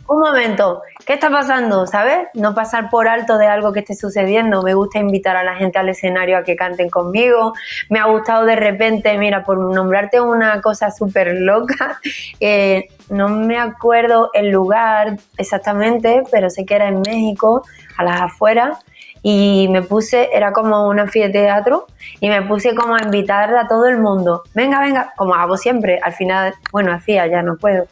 [0.08, 1.86] un momento, ¿qué está pasando?
[1.86, 2.28] ¿Sabes?
[2.34, 4.62] No pasar por alto de algo que esté sucediendo.
[4.62, 7.52] Me gusta invitar a la gente al escenario a que canten conmigo.
[7.90, 12.00] Me ha gustado de repente, mira, por nombrarte una cosa súper loca,
[12.40, 17.62] eh, no me acuerdo el lugar exactamente, pero sé que era en México,
[17.96, 18.78] a las afueras
[19.22, 21.86] y me puse, era como un anfiteatro,
[22.20, 25.98] y me puse como a invitar a todo el mundo, venga, venga, como hago siempre,
[26.02, 27.86] al final, bueno, hacía, ya no puedo,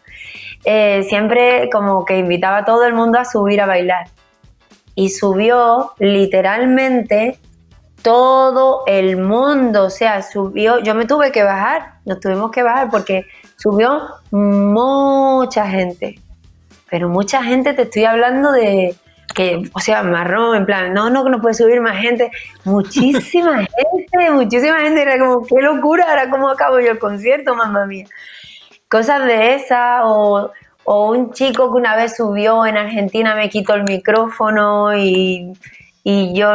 [0.66, 4.08] eh, siempre como que invitaba a todo el mundo a subir a bailar.
[4.94, 7.38] Y subió literalmente
[8.02, 12.90] todo el mundo, o sea, subió, yo me tuve que bajar, nos tuvimos que bajar
[12.90, 13.26] porque
[13.56, 14.00] subió
[14.30, 16.20] mucha gente,
[16.90, 18.96] pero mucha gente, te estoy hablando de
[19.34, 22.30] que, o sea, marrón, en plan, no, no, que no puede subir más gente.
[22.64, 23.58] Muchísima
[23.92, 25.02] gente, muchísima gente.
[25.02, 28.06] Era como, qué locura, ahora cómo acabo yo el concierto, mamá mía.
[28.88, 30.50] Cosas de esa, o,
[30.84, 35.52] o un chico que una vez subió en Argentina, me quitó el micrófono y,
[36.04, 36.54] y yo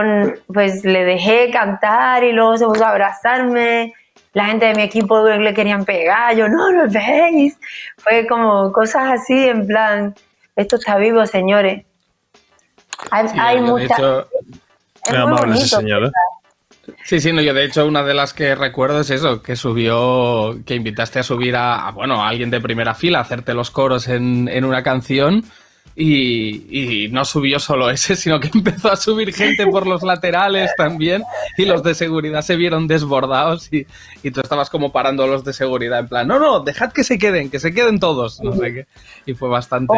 [0.54, 3.94] pues le dejé cantar y luego se puso a abrazarme.
[4.34, 7.60] La gente de mi equipo le querían pegar, yo no, no veis.
[7.98, 10.16] Fue como cosas así, en plan,
[10.56, 11.86] esto está vivo, señores.
[13.10, 14.00] Hay, sí, hay muchas.
[15.10, 16.12] amable ¿eh?
[17.04, 20.60] Sí, sí, no, yo de hecho una de las que recuerdo es eso, que subió,
[20.66, 24.08] que invitaste a subir a, bueno, a alguien de primera fila a hacerte los coros
[24.08, 25.44] en, una canción
[25.96, 31.24] y, no subió solo ese, sino que empezó a subir gente por los laterales también
[31.58, 33.86] y los de seguridad se vieron desbordados y,
[34.32, 37.18] tú estabas como parando a los de seguridad en plan, no, no, dejad que se
[37.18, 38.86] queden, que se queden todos, no sé qué.
[39.26, 39.94] Y fue bastante,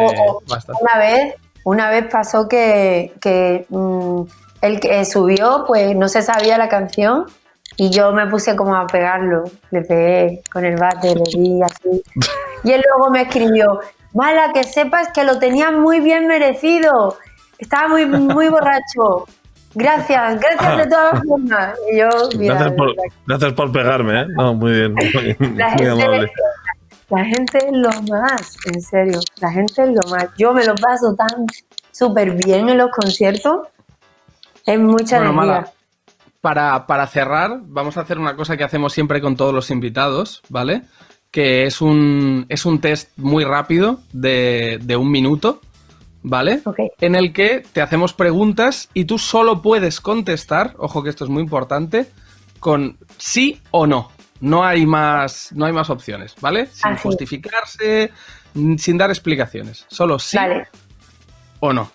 [0.46, 0.82] bastante.
[0.82, 4.22] Una vez una vez pasó que, mm,
[4.64, 7.26] el que subió, pues no se sabía la canción
[7.76, 9.44] y yo me puse como a pegarlo.
[9.70, 12.02] Le pegué con el bate, le di así.
[12.64, 13.80] Y él luego me escribió,
[14.14, 17.18] Mala, que sepas que lo tenía muy bien merecido.
[17.58, 19.26] Estaba muy, muy borracho.
[19.74, 21.78] Gracias, gracias de todas formas.
[21.92, 24.26] Y yo, gracias, por, pegarme, ¿eh?
[24.34, 25.36] No, muy bien, muy,
[25.86, 26.32] amable.
[27.10, 29.20] La gente es lo más, en serio.
[29.42, 30.28] La gente es lo más.
[30.38, 31.44] Yo me lo paso tan
[31.92, 33.68] súper bien en los conciertos.
[34.66, 35.64] Es mucha bueno,
[36.40, 40.42] para, para cerrar, vamos a hacer una cosa que hacemos siempre con todos los invitados,
[40.48, 40.82] ¿vale?
[41.30, 45.60] Que es un, es un test muy rápido de, de un minuto,
[46.22, 46.62] ¿vale?
[47.00, 51.30] En el que te hacemos preguntas y tú solo puedes contestar, ojo que esto es
[51.30, 52.10] muy importante,
[52.60, 54.10] con sí o no.
[54.40, 56.66] No hay más, no hay más opciones, ¿vale?
[56.66, 58.10] Sin justificarse,
[58.76, 59.86] sin dar explicaciones.
[59.88, 60.36] Solo sí
[61.60, 61.90] o no.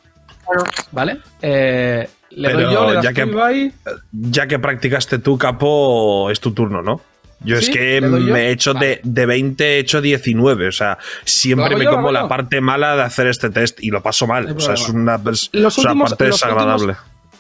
[0.92, 1.22] ¿Vale?
[1.42, 3.72] Eh, le doy yo, le das ya, que,
[4.12, 7.02] ya que practicaste tu capo, es tu turno, ¿no?
[7.42, 10.68] Yo es que me he hecho de, de, 20, he hecho 19.
[10.68, 14.28] O sea, siempre me como la parte mala de hacer este test y lo paso
[14.28, 14.56] mal.
[14.56, 16.96] o sea, es una, parte desagradable.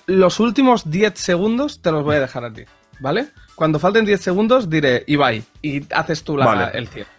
[0.07, 2.63] los últimos 10 segundos te los voy a dejar a ti,
[2.99, 3.27] ¿vale?
[3.55, 7.09] Cuando falten 10 segundos diré Ibai y haces tú la, el cierre.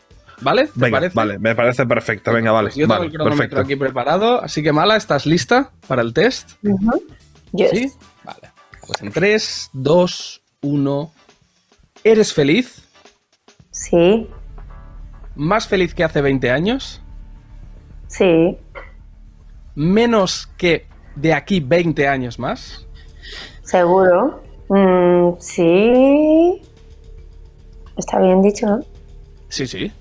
[0.40, 0.68] ¿Vale?
[0.68, 1.14] ¿Te parece?
[1.14, 2.32] Vale, me parece perfecto.
[2.32, 2.70] Venga, vale.
[2.74, 4.42] Yo tengo el cronómetro aquí preparado.
[4.42, 6.52] Así que, Mala, ¿estás lista para el test?
[7.56, 7.92] ¿Sí?
[8.24, 8.50] Vale.
[8.86, 11.12] Pues en 3, 2, 1.
[12.04, 12.88] ¿Eres feliz?
[13.70, 14.28] Sí.
[15.34, 17.00] ¿Más feliz que hace 20 años?
[18.08, 18.58] Sí.
[19.74, 20.86] ¿Menos que
[21.16, 22.86] de aquí 20 años más?
[23.62, 24.42] Seguro.
[24.68, 26.62] Mm, sí.
[27.96, 28.80] Está bien dicho, ¿no?
[29.48, 29.92] Sí, sí.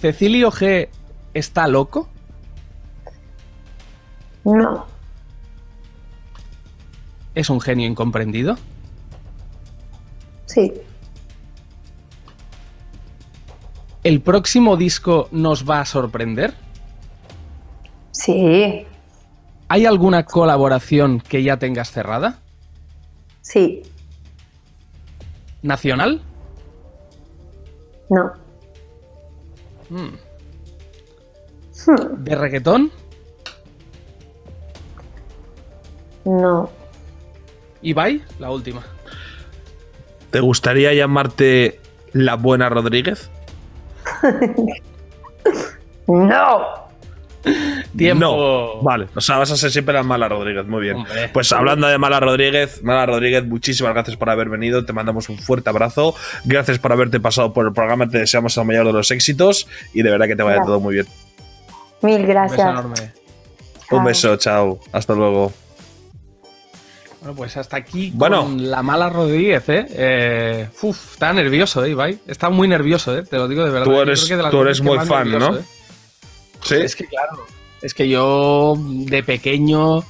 [0.00, 0.88] ¿Cecilio G
[1.34, 2.08] está loco?
[4.44, 4.91] No.
[7.34, 8.56] ¿Es un genio incomprendido?
[10.46, 10.72] Sí.
[14.04, 16.54] ¿El próximo disco nos va a sorprender?
[18.10, 18.84] Sí.
[19.68, 22.40] ¿Hay alguna colaboración que ya tengas cerrada?
[23.40, 23.82] Sí.
[25.62, 26.20] ¿Nacional?
[28.10, 28.32] No.
[29.88, 30.16] Hmm.
[31.86, 32.24] Hmm.
[32.24, 32.90] ¿De reggaetón?
[36.24, 36.81] No.
[37.82, 38.22] ¿Ibai?
[38.38, 38.82] La última.
[40.30, 41.80] ¿Te gustaría llamarte
[42.12, 43.30] la buena Rodríguez?
[46.06, 46.82] no.
[47.96, 48.24] Tiempo.
[48.24, 48.82] No.
[48.82, 50.64] Vale, o sea, vas a ser siempre la mala Rodríguez.
[50.66, 51.04] Muy bien.
[51.32, 54.84] Pues hablando de mala Rodríguez, mala Rodríguez, muchísimas gracias por haber venido.
[54.84, 56.14] Te mandamos un fuerte abrazo.
[56.44, 58.08] Gracias por haberte pasado por el programa.
[58.08, 60.94] Te deseamos el mayor de los éxitos y de verdad que te vaya todo muy
[60.94, 61.06] bien.
[62.02, 62.60] Mil gracias.
[62.60, 63.12] Un beso enorme.
[63.90, 64.80] Un beso, chao.
[64.92, 65.52] Hasta luego.
[67.22, 68.42] Bueno, pues hasta aquí bueno.
[68.42, 69.86] con la mala Rodríguez, ¿eh?
[69.90, 72.18] eh uf, está nervioso, ¿eh, Ibai?
[72.26, 73.22] Está muy nervioso, ¿eh?
[73.22, 73.84] Te lo digo de verdad.
[73.84, 75.56] Tú eres, tú eres muy fan, ¿no?
[75.56, 75.62] ¿eh?
[76.62, 76.74] Sí.
[76.74, 77.46] Es que, claro,
[77.80, 80.02] es que yo de pequeño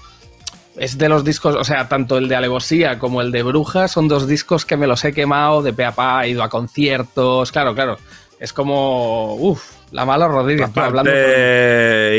[0.79, 4.09] es de los discos, o sea, tanto el de Alevosía como el de Brujas son
[4.09, 7.53] dos discos que me los he quemado de pe a pa, he ido a conciertos,
[7.53, 7.98] claro, claro.
[8.40, 10.70] Es como, uff, la mala Rodríguez.
[10.75, 11.11] hablando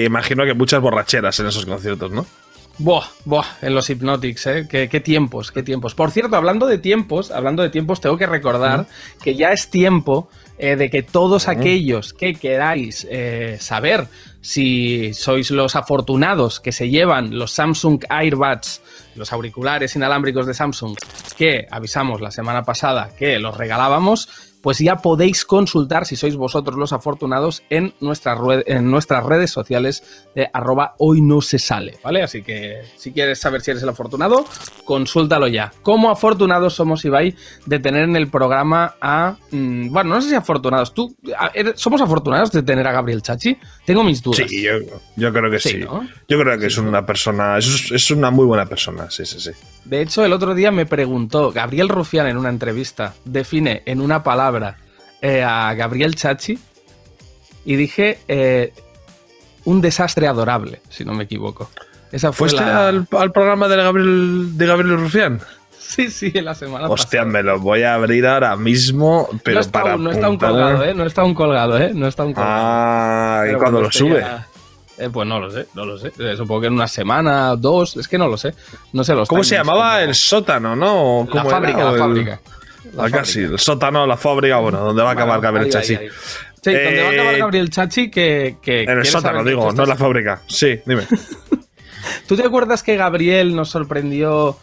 [0.05, 2.27] Imagino que muchas borracheras en esos conciertos, ¿no?
[2.79, 4.67] Buah, buah, en los Hypnotics, ¿eh?
[4.67, 5.93] ¿Qué, tiempos, qué tiempos.
[5.93, 8.87] Por cierto, hablando de tiempos, hablando de tiempos, tengo que recordar
[9.21, 14.07] que ya es tiempo eh, de que todos aquellos que queráis eh, saber
[14.41, 18.81] si sois los afortunados que se llevan los Samsung Airbuds,
[19.15, 20.97] los auriculares inalámbricos de Samsung,
[21.37, 26.77] que avisamos la semana pasada que los regalábamos, pues ya podéis consultar si sois vosotros
[26.77, 32.23] los afortunados en, en nuestras redes sociales de arroba hoy no se sale, ¿vale?
[32.23, 34.45] Así que si quieres saber si eres el afortunado,
[34.85, 35.73] consúltalo ya.
[35.81, 39.35] ¿Cómo afortunados somos, Ibai, de tener en el programa a...
[39.51, 40.93] Mm, bueno, no sé si afortunados.
[40.93, 41.13] ¿Tú
[41.75, 43.57] somos afortunados de tener a Gabriel Chachi?
[43.85, 44.47] Tengo mis dudas.
[44.47, 44.63] Sí,
[45.17, 45.81] yo, creo que sí.
[45.81, 47.57] Yo creo que es una persona...
[47.57, 49.51] Es, es una muy buena persona, sí, sí, sí.
[49.83, 54.23] De hecho, el otro día me preguntó, Gabriel Rufián en una entrevista define en una
[54.23, 54.52] palabra
[55.21, 56.59] eh, a Gabriel Chachi
[57.65, 58.73] y dije eh,
[59.65, 61.69] un desastre adorable, si no me equivoco.
[62.11, 65.41] Esa fue ¿Fuiste al, programa de Gabriel, de Gabriel Rufián?
[65.93, 69.61] Sí, sí, en la semana Hostia, me lo voy a abrir ahora mismo, pero no
[69.61, 70.93] está, para No está un colgado, ¿eh?
[70.95, 71.91] No está un colgado, ¿eh?
[71.93, 72.55] No está un colgado.
[72.57, 74.25] Ah, ¿y cuando lo sube?
[74.97, 76.11] Eh, pues no lo sé, no lo sé.
[76.19, 78.53] Eh, supongo que en una semana, dos, es que no lo sé.
[78.91, 81.27] No sé los ¿Cómo se llamaba el sótano, no?
[81.31, 82.39] La fábrica, la fábrica.
[82.93, 85.95] La casi, el sótano, la fábrica, bueno, donde va a acabar Gabriel Chachi.
[85.95, 88.57] Sí, donde va a acabar eh, Gabriel Chachi, que.
[88.61, 90.41] que en el sótano, digo, no en la fábrica.
[90.47, 91.03] Sí, dime.
[92.27, 94.57] ¿Tú te acuerdas que Gabriel nos sorprendió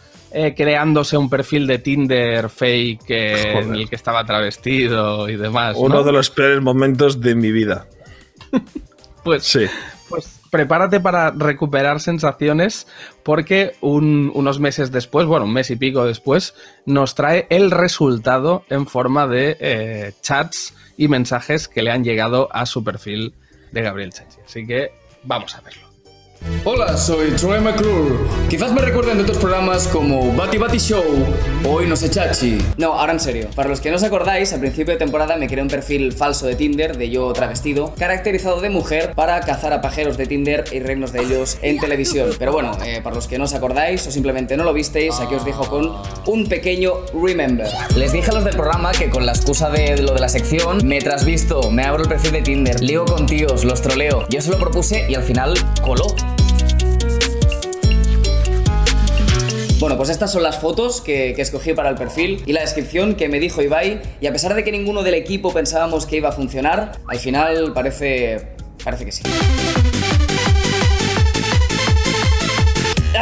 [0.55, 5.75] creándose un perfil de Tinder fake en el que estaba travestido y demás?
[5.77, 7.87] Uno de los peores momentos de mi vida.
[9.23, 9.65] pues sí
[10.51, 12.85] prepárate para recuperar sensaciones
[13.23, 16.53] porque unos meses después, bueno, un mes y pico después,
[16.85, 22.49] nos trae el resultado en forma de eh, chats y mensajes que le han llegado
[22.51, 23.33] a su perfil
[23.71, 24.37] de Gabriel Chachi.
[24.45, 24.91] Así que
[25.23, 25.90] vamos a verlo.
[26.63, 28.15] Hola, soy Troy McClure.
[28.47, 31.03] Quizás me recuerden de otros programas como Bati Bati Show
[31.67, 32.59] o No sé Chachi.
[32.77, 33.47] No, ahora en serio.
[33.55, 36.45] Para los que no os acordáis, al principio de temporada me creé un perfil falso
[36.45, 40.79] de Tinder de yo travestido, caracterizado de mujer para cazar a pajeros de Tinder y
[40.79, 42.29] reírnos de ellos en televisión.
[42.37, 45.33] Pero bueno, eh, para los que no os acordáis o simplemente no lo visteis, aquí
[45.33, 45.91] os dejo con
[46.27, 47.67] un pequeño remember.
[47.95, 50.87] Les dije a los del programa que con la excusa de lo de la sección
[50.87, 54.25] me trasvisto, me abro el perfil de Tinder, ligo con tíos, los troleo.
[54.29, 56.05] Yo se lo propuse y al final coló.
[59.81, 63.27] Bueno, pues estas son las fotos que, escogí para el perfil y la descripción que
[63.29, 63.99] me dijo Ibai.
[64.21, 67.73] Y a pesar de que ninguno del equipo pensábamos que iba a funcionar, al final
[67.73, 68.49] parece,
[68.83, 69.23] parece que sí.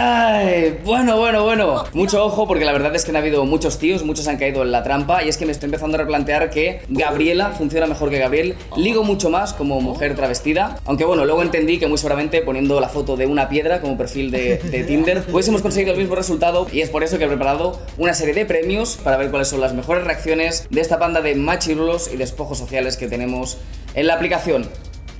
[0.01, 1.83] Ay, bueno, bueno, bueno.
[1.91, 4.71] Mucho ojo porque la verdad es que han habido muchos tíos, muchos han caído en
[4.71, 8.17] la trampa y es que me estoy empezando a replantear que Gabriela funciona mejor que
[8.17, 8.55] Gabriel.
[8.77, 12.87] Ligo mucho más como mujer travestida, aunque bueno, luego entendí que muy seguramente poniendo la
[12.87, 16.79] foto de una piedra como perfil de, Tinder, pues hemos conseguido el mismo resultado y
[16.79, 19.73] es por eso que he preparado una serie de premios para ver cuáles son las
[19.73, 23.57] mejores reacciones de esta panda de machirulos y despojos sociales que tenemos
[23.95, 24.65] en la aplicación.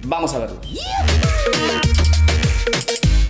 [0.05, 0.61] Vamos a verlo.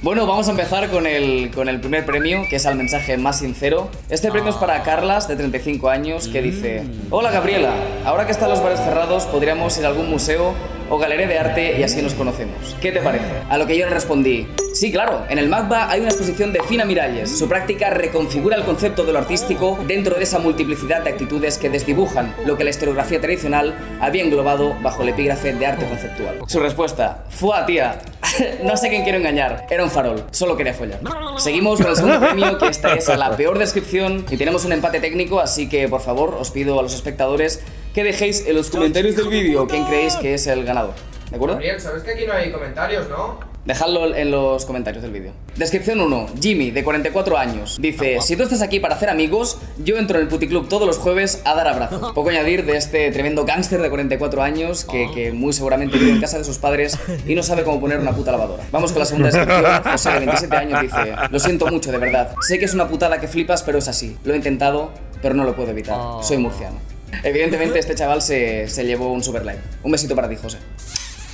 [0.01, 3.39] Bueno, vamos a empezar con el, con el primer premio, que es el mensaje más
[3.39, 3.89] sincero.
[4.07, 7.73] Este premio es para Carlas, de 35 años, que dice: Hola Gabriela,
[8.05, 10.53] ahora que están los bares cerrados, podríamos ir a algún museo
[10.89, 12.75] o galería de arte y así nos conocemos.
[12.81, 13.25] ¿Qué te parece?
[13.49, 16.61] A lo que yo le respondí, sí, claro, en el MACBA hay una exposición de
[16.63, 17.37] Fina Miralles.
[17.37, 21.69] Su práctica reconfigura el concepto de lo artístico dentro de esa multiplicidad de actitudes que
[21.69, 26.39] desdibujan lo que la historiografía tradicional había englobado bajo el epígrafe de arte conceptual.
[26.47, 27.99] Su respuesta, fue tía,
[28.63, 30.99] no sé quién quiero engañar, era un farol, solo quería follar.
[31.37, 34.99] Seguimos con el segundo premio, que esta es la peor descripción y tenemos un empate
[34.99, 37.61] técnico, así que por favor os pido a los espectadores
[37.93, 40.93] que dejéis en los comentarios del vídeo quién creéis que es el ganador.
[41.29, 41.55] ¿De acuerdo?
[41.55, 43.39] Gabriel, sabes que aquí no hay comentarios, ¿no?
[43.65, 45.31] Dejadlo en los comentarios del vídeo.
[45.55, 46.27] Descripción 1.
[46.41, 47.77] Jimmy, de 44 años.
[47.79, 50.97] Dice, si tú estás aquí para hacer amigos, yo entro en el puticlub todos los
[50.97, 52.11] jueves a dar abrazos.
[52.15, 56.21] Poco añadir de este tremendo gángster de 44 años que, que, muy seguramente vive en
[56.21, 58.63] casa de sus padres y no sabe cómo poner una puta lavadora.
[58.71, 59.83] Vamos con la segunda descripción.
[59.83, 62.33] José, de 27 años, dice, lo siento mucho, de verdad.
[62.41, 64.17] Sé que es una putada que flipas, pero es así.
[64.23, 66.23] Lo he intentado, pero no lo puedo evitar.
[66.23, 66.98] Soy murciano.
[67.23, 69.61] Evidentemente este chaval se, se llevó un super like.
[69.83, 70.57] Un besito para ti, José.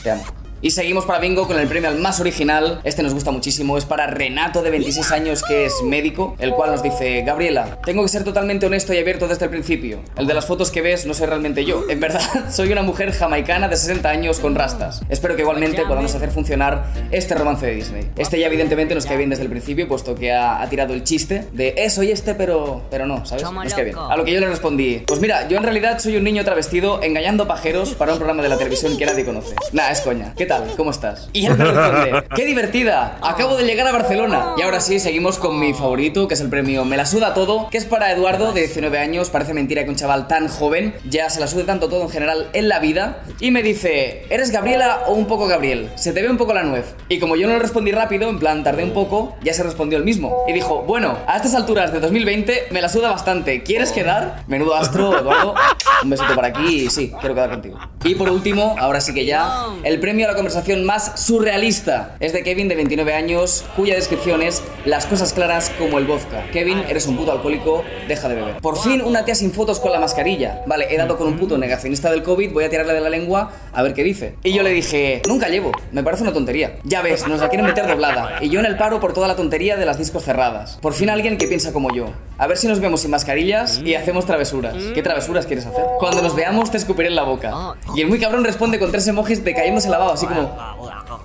[0.03, 0.44] Te amo.
[0.61, 2.79] Y seguimos para Bingo con el premio al más original.
[2.83, 3.77] Este nos gusta muchísimo.
[3.77, 8.01] Es para Renato, de 26 años, que es médico, el cual nos dice: Gabriela, tengo
[8.03, 9.99] que ser totalmente honesto y abierto desde el principio.
[10.17, 11.83] El de las fotos que ves no soy realmente yo.
[11.89, 15.01] En verdad, soy una mujer jamaicana de 60 años con rastas.
[15.09, 18.09] Espero que igualmente podamos hacer funcionar este romance de Disney.
[18.15, 21.45] Este ya, evidentemente, nos cae bien desde el principio, puesto que ha, tirado el chiste
[21.51, 23.43] de: eh, soy este, pero, pero no, ¿sabes?
[23.43, 23.97] Nos cae bien.
[23.97, 27.03] A lo que yo le respondí: Pues mira, yo en realidad soy un niño travestido
[27.03, 29.55] engañando pajeros para un programa de la televisión que nadie conoce.
[29.73, 30.33] Nah, es coña.
[30.35, 30.73] ¿Qué tal?
[30.77, 31.29] ¿Cómo estás?
[31.33, 33.17] Y él me responde, ¡qué divertida!
[33.21, 34.53] Acabo de llegar a Barcelona.
[34.57, 37.69] Y ahora sí, seguimos con mi favorito, que es el premio Me la suda todo,
[37.69, 39.29] que es para Eduardo, de 19 años.
[39.29, 42.49] Parece mentira que un chaval tan joven ya se la sude tanto todo en general
[42.53, 43.23] en la vida.
[43.39, 45.89] Y me dice, ¿eres Gabriela o un poco Gabriel?
[45.95, 46.95] Se te ve un poco la nuez.
[47.09, 49.97] Y como yo no le respondí rápido, en plan tardé un poco, ya se respondió
[49.97, 50.43] el mismo.
[50.47, 53.63] Y dijo, bueno, a estas alturas de 2020 me la suda bastante.
[53.63, 54.43] ¿Quieres quedar?
[54.47, 55.55] Menudo astro, Eduardo.
[56.03, 57.79] Un besito por aquí y sí, quiero quedar contigo.
[58.03, 62.33] Y por último, ahora sí que ya, el premio a la conversación más surrealista es
[62.33, 66.45] de Kevin de 29 años, cuya descripción es las cosas claras como el vodka.
[66.51, 68.57] Kevin, eres un puto alcohólico, deja de beber.
[68.57, 70.61] Por fin una tía sin fotos con la mascarilla.
[70.65, 73.51] Vale, he dado con un puto negacionista del COVID, voy a tirarle de la lengua
[73.73, 74.35] a ver qué dice.
[74.43, 76.77] Y yo le dije, nunca llevo, me parece una tontería.
[76.83, 78.37] Ya ves, nos la quieren meter doblada.
[78.41, 80.77] Y yo en el paro por toda la tontería de las discos cerradas.
[80.81, 82.07] Por fin alguien que piensa como yo.
[82.37, 84.75] A ver si nos vemos sin mascarillas y hacemos travesuras.
[84.93, 85.85] ¿Qué travesuras quieres hacer?
[85.99, 87.75] Cuando nos veamos te escupiré en la boca.
[87.95, 90.75] Y el muy cabrón responde con tres emojis de cayéndose lavado, así como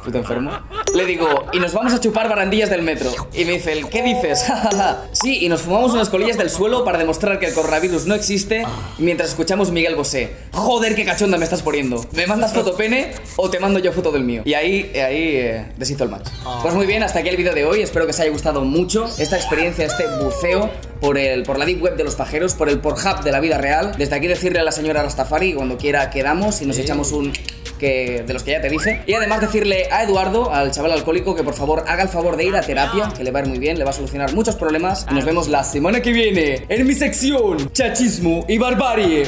[0.04, 0.50] puto enfermo.
[0.94, 3.10] Le digo, y nos vamos a chupar barandillas del metro.
[3.34, 4.44] Y me dice, ¿qué dices?
[5.12, 8.64] sí, y nos fumamos unas colillas del suelo para demostrar que el coronavirus no existe
[8.98, 10.34] mientras escuchamos Miguel Bosé.
[10.52, 12.04] Joder, qué cachonda me estás poniendo.
[12.12, 14.42] ¿Me mandas foto pene o te mando yo foto del mío?
[14.44, 16.28] Y ahí, ahí eh, deshizo el match.
[16.62, 17.82] Pues muy bien, hasta aquí el vídeo de hoy.
[17.82, 20.70] Espero que os haya gustado mucho esta experiencia, este buceo
[21.00, 23.58] por, el, por la deep web de los pajeros, por el porhub de la vida
[23.58, 23.92] real.
[23.96, 27.32] Desde aquí decirle a la señora Rastafari cuando quiera quedamos y nos echamos un
[27.78, 29.02] que, de los que ya te dije.
[29.06, 32.44] Y además decirle a Eduardo, al chaval alcohólico, que por favor haga el favor de
[32.44, 34.56] ir a terapia, que le va a ir muy bien, le va a solucionar muchos
[34.56, 35.06] problemas.
[35.10, 39.26] Y nos vemos la semana que viene en mi sección Chachismo y Barbarie.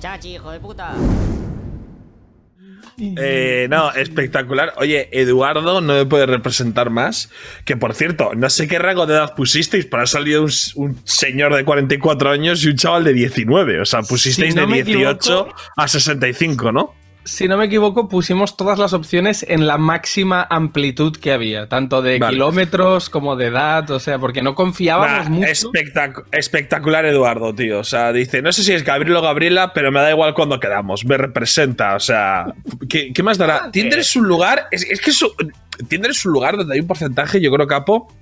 [0.00, 0.94] Chachi, hijo de puta.
[3.02, 4.74] Eh, no, espectacular.
[4.76, 7.30] Oye, Eduardo no me puede representar más.
[7.64, 10.44] Que por cierto, no sé qué rango de edad pusisteis, pero ha salido
[10.76, 13.80] un, señor de 44 años y un chaval de 19.
[13.80, 17.01] O sea, pusisteis de 18 a 65, ¿no?
[17.24, 22.02] Si no me equivoco, pusimos todas las opciones en la máxima amplitud que había, tanto
[22.02, 25.70] de kilómetros como de edad, o sea, porque no confiábamos mucho.
[26.32, 27.80] espectacular, Eduardo, tío.
[27.80, 30.58] O sea, dice, no sé si es Gabriel o Gabriela, pero me da igual cuando
[30.58, 31.04] quedamos.
[31.04, 32.46] Me representa, o sea,
[32.88, 33.62] ¿qué, más dará?
[33.64, 35.12] Ah, Tinder es un lugar, es, es que
[35.88, 38.12] Tinder es un lugar donde hay un porcentaje, yo creo, capo,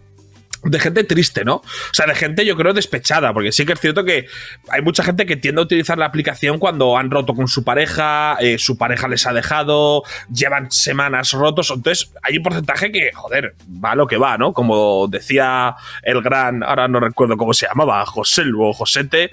[0.64, 1.56] de gente triste, ¿no?
[1.56, 4.26] O sea, de gente yo creo despechada, porque sí que es cierto que
[4.68, 8.36] hay mucha gente que tiende a utilizar la aplicación cuando han roto con su pareja,
[8.40, 10.02] eh, su pareja les ha dejado,
[10.32, 14.52] llevan semanas rotos, entonces hay un porcentaje que, joder, va lo que va, ¿no?
[14.52, 19.30] Como decía el gran, ahora no recuerdo cómo se llamaba, José o Josete,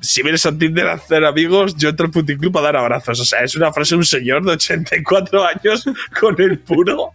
[0.00, 3.24] si vienes a Tinder a hacer amigos, yo entro al puticlub a dar abrazos, o
[3.24, 5.84] sea, es una frase de un señor de 84 años
[6.18, 7.12] con el puro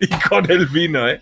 [0.08, 1.20] y con el vino, ¿eh?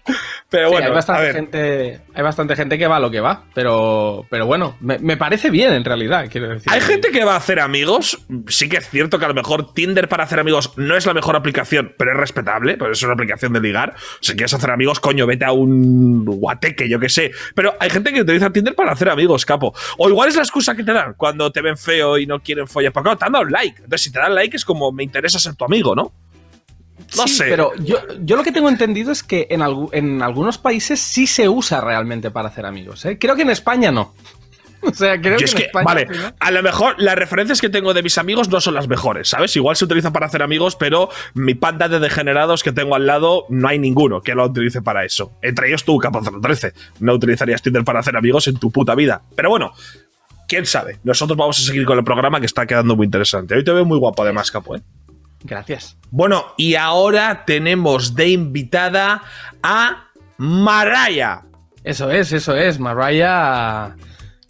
[0.49, 4.25] Pero bueno, hay bastante, Gente, hay bastante gente que va a lo que va, pero,
[4.31, 6.73] pero bueno, me, parece bien en realidad, quiero decir.
[6.73, 9.75] Hay gente que va a hacer amigos, sí que es cierto que a lo mejor
[9.75, 13.15] Tinder para hacer amigos no es la mejor aplicación, pero es respetable, pues es una
[13.15, 13.97] aplicación de ligar.
[14.21, 17.33] Si quieres hacer amigos, coño, vete a un guateque, yo qué sé.
[17.57, 19.75] Pero hay gente que utiliza Tinder para hacer amigos, capo.
[19.99, 22.69] O igual es la excusa que te dan cuando te ven feo y no quieren
[22.69, 22.93] follar.
[22.93, 23.83] Porque claro, te han dado un like.
[23.83, 26.13] Entonces, si te dan like es como me interesa ser tu amigo, ¿no?
[27.17, 27.47] No sé.
[27.49, 31.49] Pero yo, yo, lo que tengo entendido es que en, en, algunos países sí se
[31.49, 33.05] usa realmente para hacer amigos.
[33.05, 33.19] ¿eh?
[33.19, 34.15] Creo que en España no.
[34.83, 36.07] O sea, creo que, es que vale,
[36.39, 39.55] a lo mejor las referencias que tengo de mis amigos no son las mejores, ¿sabes?
[39.57, 43.45] Igual se utilizan para hacer amigos, pero mi panda de degenerados que tengo al lado
[43.49, 45.33] no hay ninguno que lo utilice para eso.
[45.43, 46.73] Entre ellos tú, Capozono 13.
[47.01, 49.23] No utilizarías Tinder para hacer amigos en tu puta vida.
[49.35, 49.73] Pero bueno,
[50.47, 50.99] quién sabe.
[51.05, 53.55] Nosotros vamos a seguir con el programa que está quedando muy interesante.
[53.55, 54.83] Hoy te veo muy guapo además, Capo, ¿eh?
[55.45, 55.97] Gracias.
[56.11, 59.23] Bueno, y ahora tenemos de invitada
[59.63, 61.43] a Maraya.
[61.85, 62.79] Eso es, eso es.
[62.79, 63.97] Maraya.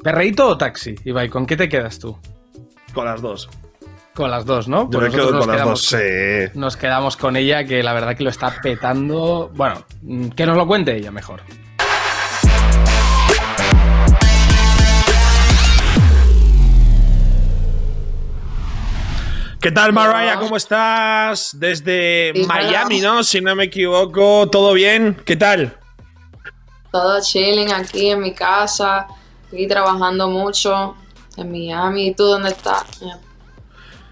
[0.03, 0.95] ¿Perreíto o taxi?
[1.05, 2.19] Ibai, ¿con qué te quedas tú?
[2.95, 3.49] Con las dos.
[4.15, 4.91] Con las dos, ¿no?
[4.91, 5.97] Yo pues me quedo con las dos, sí.
[6.55, 9.51] Nos quedamos con ella, que la verdad que lo está petando.
[9.55, 9.85] Bueno,
[10.35, 11.43] que nos lo cuente ella mejor.
[19.61, 20.39] ¿Qué tal, Mariah?
[20.39, 21.51] ¿Cómo estás?
[21.59, 23.25] Desde Miami, ¿no?
[23.25, 25.21] Si no me equivoco, ¿todo bien?
[25.25, 25.77] ¿Qué tal?
[26.93, 29.09] Todo chilling aquí en mi casa,
[29.49, 30.95] aquí trabajando mucho
[31.37, 32.07] en Miami.
[32.07, 32.85] ¿Y tú dónde estás?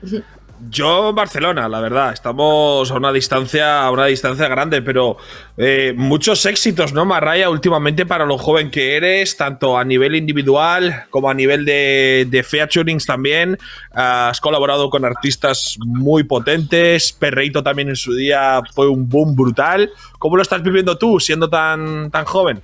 [0.70, 2.12] Yo Barcelona, la verdad.
[2.12, 5.16] Estamos a una distancia, a una distancia grande, pero
[5.56, 7.50] eh, muchos éxitos, ¿no, Marraya?
[7.50, 12.42] Últimamente para lo joven que eres, tanto a nivel individual como a nivel de, de
[12.42, 13.58] featurings también.
[13.92, 17.12] Has colaborado con artistas muy potentes.
[17.12, 19.90] Perreito también en su día fue un boom brutal.
[20.18, 22.62] ¿Cómo lo estás viviendo tú, siendo tan, tan joven?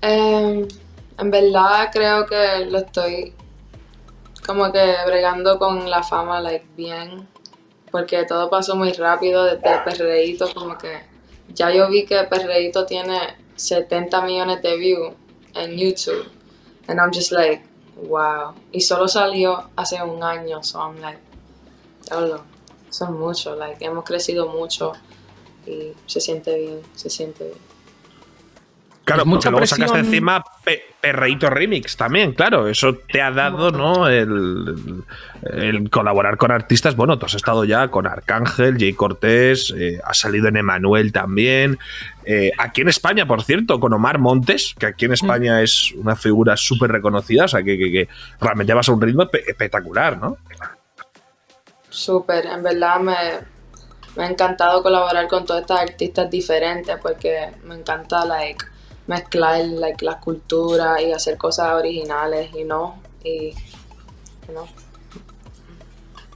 [0.00, 0.66] Em,
[1.18, 3.34] en verdad creo que lo estoy
[4.46, 7.28] como que bregando con la fama, like, bien,
[7.90, 11.04] porque todo pasó muy rápido desde Perreíto, como que
[11.48, 15.14] ya yo vi que Perreíto tiene 70 millones de views
[15.54, 16.26] en YouTube,
[16.88, 17.62] and I'm just like,
[18.08, 21.20] wow, y solo salió hace un año, so I'm like,
[22.08, 22.42] diablo,
[22.90, 24.92] son muchos, like, hemos crecido mucho
[25.66, 27.71] y se siente bien, se siente bien.
[29.14, 30.42] Claro, mucha luego sacaste encima
[31.00, 32.68] Perreito Remix también, claro.
[32.68, 34.08] Eso te ha dado, ¿no?
[34.08, 36.94] El, colaborar con artistas.
[36.94, 41.78] Bueno, tú has estado ya con Arcángel, Jay Cortés, eh, has salido en Emanuel también.
[42.24, 46.14] Eh, aquí en España, por cierto, con Omar Montes, que aquí en España es una
[46.14, 48.08] figura súper reconocida, o sea, que,
[48.40, 50.36] realmente vas a un ritmo espectacular, ¿no?
[51.88, 53.16] Súper, en verdad me,
[54.16, 58.64] me ha encantado colaborar con todas estas artistas diferentes porque me encanta, like
[59.06, 63.00] mezclar like, la cultura y hacer cosas originales y no.
[63.24, 63.54] Y,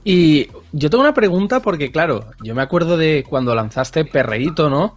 [0.03, 4.95] y yo tengo una pregunta porque, claro, yo me acuerdo de cuando lanzaste Perreíto, ¿no?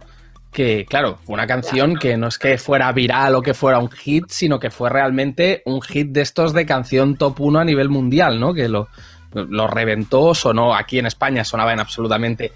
[0.51, 3.89] Que, claro, fue una canción que no es que fuera viral o que fuera un
[3.89, 7.87] hit, sino que fue realmente un hit de estos de canción top 1 a nivel
[7.87, 8.53] mundial, ¿no?
[8.53, 8.89] Que lo,
[9.33, 12.51] lo reventó, sonó aquí en España, sonaba en absolutamente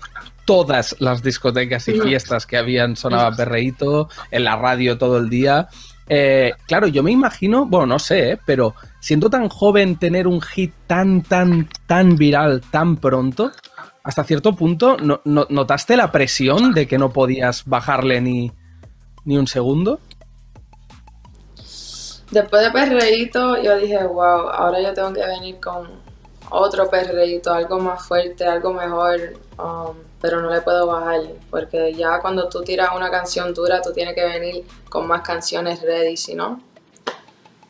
[0.46, 5.68] todas las discotecas y fiestas que habían sonaba perreíto, en la radio todo el día.
[6.08, 8.40] Eh, claro, yo me imagino, bueno, no sé, ¿eh?
[8.46, 13.52] pero siendo tan joven, tener un hit tan, tan, tan viral tan pronto,
[14.04, 18.52] hasta cierto punto, no, ¿notaste la presión de que no podías bajarle ni,
[19.24, 20.00] ni un segundo?
[22.30, 25.88] Después de Perreíto, yo dije, wow, ahora yo tengo que venir con
[26.52, 29.34] otro Perreíto, algo más fuerte, algo mejor.
[29.58, 33.92] Um, pero no le puedo bajar, porque ya cuando tú tiras una canción dura, tú
[33.94, 36.62] tienes que venir con más canciones ready, si no,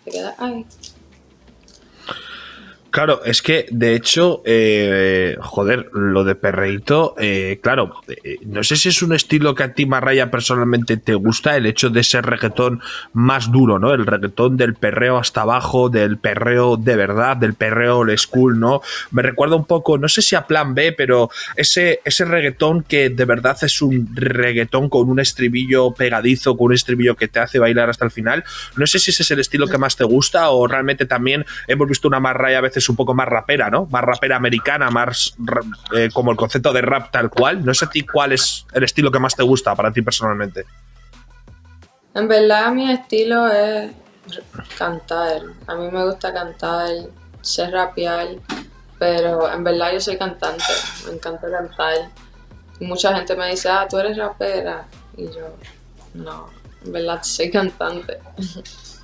[0.03, 0.65] te quedas ahí.
[2.95, 8.77] Claro, es que de hecho, eh, joder, lo de perreíto, eh, claro, eh, no sé
[8.77, 12.25] si es un estilo que a ti, Marraya, personalmente te gusta, el hecho de ser
[12.25, 12.79] reggaetón
[13.11, 13.93] más duro, ¿no?
[13.93, 18.79] El reggaetón del perreo hasta abajo, del perreo de verdad, del perreo old school, ¿no?
[19.11, 23.09] Me recuerda un poco, no sé si a plan B, pero ese, ese reggaetón que
[23.09, 27.59] de verdad es un reggaetón con un estribillo pegadizo, con un estribillo que te hace
[27.59, 28.45] bailar hasta el final.
[28.77, 31.89] No sé si ese es el estilo que más te gusta o realmente también hemos
[31.89, 33.85] visto una Marraya a veces un poco más rapera, ¿no?
[33.87, 35.35] Más rapera americana, más
[35.95, 37.63] eh, como el concepto de rap tal cual.
[37.63, 40.65] No sé a ti cuál es el estilo que más te gusta para ti personalmente.
[42.13, 43.91] En verdad mi estilo es
[44.77, 45.41] cantar.
[45.67, 46.89] A mí me gusta cantar,
[47.41, 48.27] ser rapear,
[48.97, 50.63] pero en verdad yo soy cantante.
[51.05, 52.09] Me encanta cantar.
[52.79, 54.85] Mucha gente me dice, ah, tú eres rapera.
[55.17, 55.55] Y yo,
[56.13, 56.49] no,
[56.85, 58.19] en verdad soy cantante.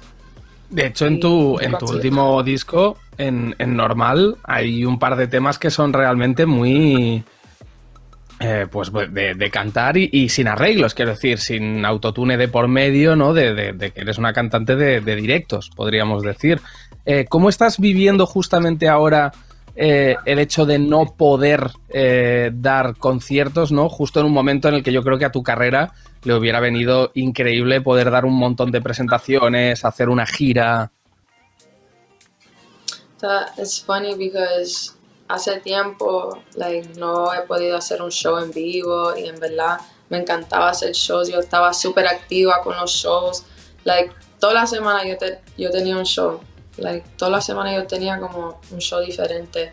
[0.72, 5.60] De hecho, en tu, en tu último disco, en, normal, hay un par de temas
[5.60, 7.24] que son realmente muy.
[8.40, 13.34] Eh, pues de, cantar y, sin arreglos, quiero decir, sin autotune de por medio, ¿no?
[13.34, 16.62] De, que eres una cantante de, directos, podríamos decir.
[17.06, 19.32] Eh, ¿Cómo estás viviendo justamente ahora
[19.76, 21.70] eh, el hecho de no poder
[22.54, 23.90] dar conciertos, ¿no?
[23.90, 25.92] Justo en un momento en el que yo creo que a tu carrera
[26.24, 30.92] le hubiera venido increíble poder dar un montón de presentaciones, hacer una gira.
[33.58, 34.94] Is funny because
[35.28, 40.18] hace tiempo like, no he podido hacer un show en vivo y en verdad me
[40.18, 41.30] encantaba hacer shows.
[41.30, 43.46] Yo estaba súper activa con los shows.
[43.84, 45.16] Like, toda la semana yo,
[45.58, 46.42] yo tenía un show.
[46.78, 49.72] Like, toda la semana yo tenía como un show diferente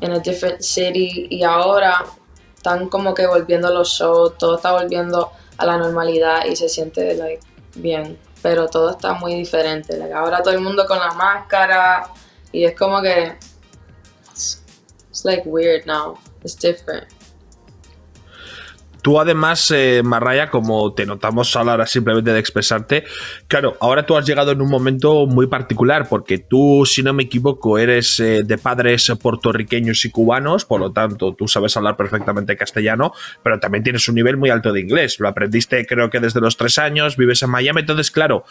[0.00, 2.04] en a different city y ahora
[2.56, 7.14] están como que volviendo los shows, todo está volviendo a la normalidad y se siente
[7.14, 7.40] like,
[7.76, 9.96] bien, pero todo está muy diferente.
[9.96, 12.08] Like, ahora todo el mundo con la máscara
[12.52, 13.36] y es como que
[14.30, 16.18] it's like weird now.
[16.42, 17.06] It's different.
[19.04, 23.04] Tú además, eh, Marraya, como te notamos hablar simplemente de expresarte,
[23.48, 27.24] claro, ahora tú has llegado en un momento muy particular porque tú, si no me
[27.24, 32.56] equivoco, eres eh, de padres puertorriqueños y cubanos, por lo tanto, tú sabes hablar perfectamente
[32.56, 35.20] castellano, pero también tienes un nivel muy alto de inglés.
[35.20, 38.46] Lo aprendiste creo que desde los tres años, vives en Miami, entonces, claro,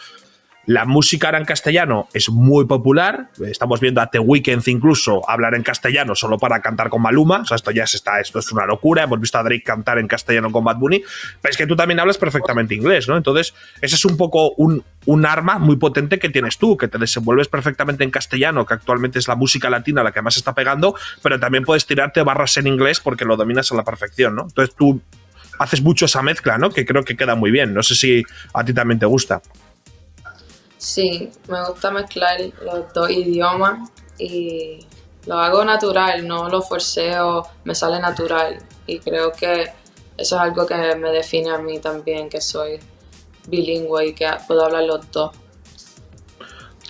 [0.66, 3.30] la música ahora en castellano es muy popular.
[3.46, 7.40] Estamos viendo a The Weeknd incluso hablar en castellano solo para cantar con Maluma.
[7.40, 9.02] O sea, esto ya está, esto es una locura.
[9.02, 11.02] Hemos visto a Drake cantar en castellano con Bad Bunny.
[11.40, 13.16] Pero es que tú también hablas perfectamente inglés, ¿no?
[13.16, 16.98] Entonces, ese es un poco un, un arma muy potente que tienes tú, que te
[16.98, 20.94] desenvuelves perfectamente en castellano, que actualmente es la música latina la que más está pegando,
[21.22, 24.42] pero también puedes tirarte barras en inglés porque lo dominas a la perfección, ¿no?
[24.42, 25.00] Entonces tú
[25.58, 26.70] haces mucho esa mezcla, ¿no?
[26.70, 27.74] Que creo que queda muy bien.
[27.74, 29.40] No sé si a ti también te gusta.
[30.84, 34.80] Sí, me gusta mezclar los dos idiomas y
[35.24, 39.62] lo hago natural, no lo forceo, me sale natural y creo que
[40.18, 42.78] eso es algo que me define a mí también, que soy
[43.48, 45.30] bilingüe y que puedo hablar los dos.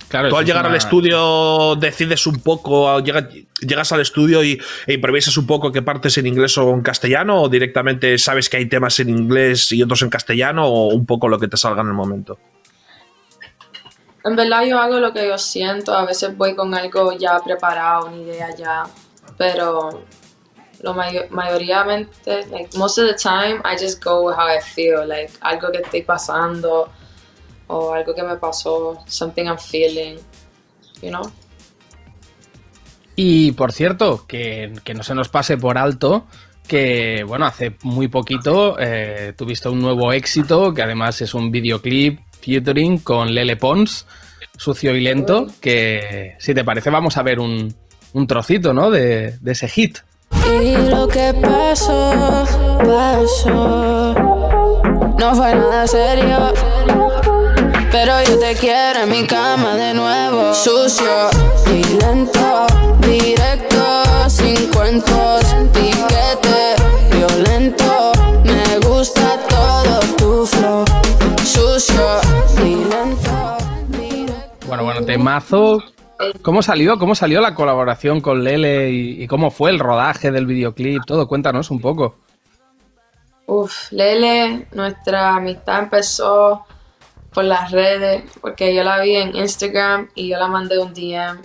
[0.09, 3.27] Claro, Tú al llegar al estudio decides un poco, llegas,
[3.61, 7.43] llegas al estudio y, e improvisas un poco qué partes en inglés o en castellano
[7.43, 11.29] o directamente sabes que hay temas en inglés y otros en castellano o un poco
[11.29, 12.41] lo que te salga en el momento.
[14.25, 18.07] En verdad yo hago lo que yo siento, a veces voy con algo ya preparado,
[18.07, 18.85] una idea ya,
[19.37, 20.03] pero
[20.81, 25.07] lo mayor, mayoritariamente, like most of the time, I just go with how I feel,
[25.07, 26.91] like algo que estoy pasando
[27.67, 30.17] o algo que me pasó, something I'm feeling,
[31.03, 31.31] you know.
[33.17, 36.27] Y por cierto, que, no se nos pase por alto
[36.67, 42.21] que, bueno, hace muy poquito eh, tuviste un nuevo éxito, que además es un videoclip
[42.45, 44.07] featuring con Lele Pons,
[44.57, 47.75] Sucio y Lento, que si te parece vamos a ver un,
[48.13, 48.91] un trocito, ¿no?
[48.91, 49.99] De, de, ese hit.
[50.63, 52.45] Y lo que pasó,
[52.79, 54.15] pasó,
[55.19, 56.53] no fue nada serio.
[57.91, 60.53] Pero yo te quiero en mi cama de nuevo.
[60.53, 61.31] Sucio
[61.73, 62.67] y lento,
[63.01, 66.44] directo, sin cuentos, piquete,
[75.15, 75.83] temazo.
[76.43, 76.99] ¿Cómo salió?
[76.99, 81.05] ¿Cómo salió la colaboración con Lele y, cómo fue el rodaje del videoclip?
[81.07, 82.17] Todo, cuéntanos un poco.
[83.47, 86.65] Uf, Lele, nuestra amistad empezó
[87.33, 91.41] por las redes, porque yo la vi en Instagram y yo la mandé un DM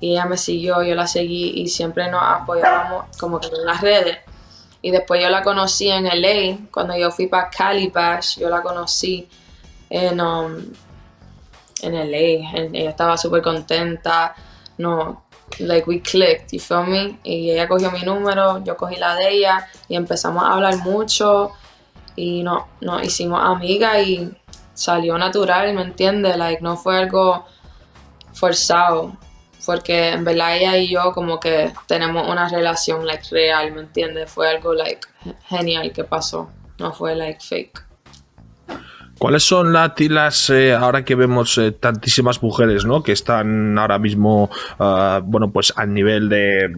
[0.00, 3.80] y ella me siguió, yo la seguí y siempre nos apoyábamos como que en las
[3.80, 4.18] redes.
[4.82, 8.60] Y después yo la conocí en LA, cuando yo fui para Cali Bash, yo la
[8.60, 9.28] conocí
[9.88, 10.56] en, um,
[11.84, 12.50] en LA.
[12.72, 14.34] Ella estaba súper contenta.
[14.78, 15.24] No,
[15.58, 17.18] like we clicked, you feel me?
[17.22, 21.52] Y ella cogió mi número, yo cogí la de ella y empezamos a hablar mucho
[22.16, 24.30] y no, nos hicimos amigas y
[24.72, 26.36] salió natural, ¿me entiendes?
[26.36, 27.44] Like no fue algo
[28.32, 29.12] forzado,
[29.64, 34.30] porque en verdad ella y yo como que tenemos una relación like real, ¿me entiendes?
[34.30, 35.06] Fue algo like
[35.48, 37.84] genial que pasó, no fue like fake.
[39.18, 43.02] ¿Cuáles son las, eh, ahora que vemos eh, tantísimas mujeres, ¿no?
[43.02, 46.72] Que están ahora mismo, ah, bueno, pues al nivel de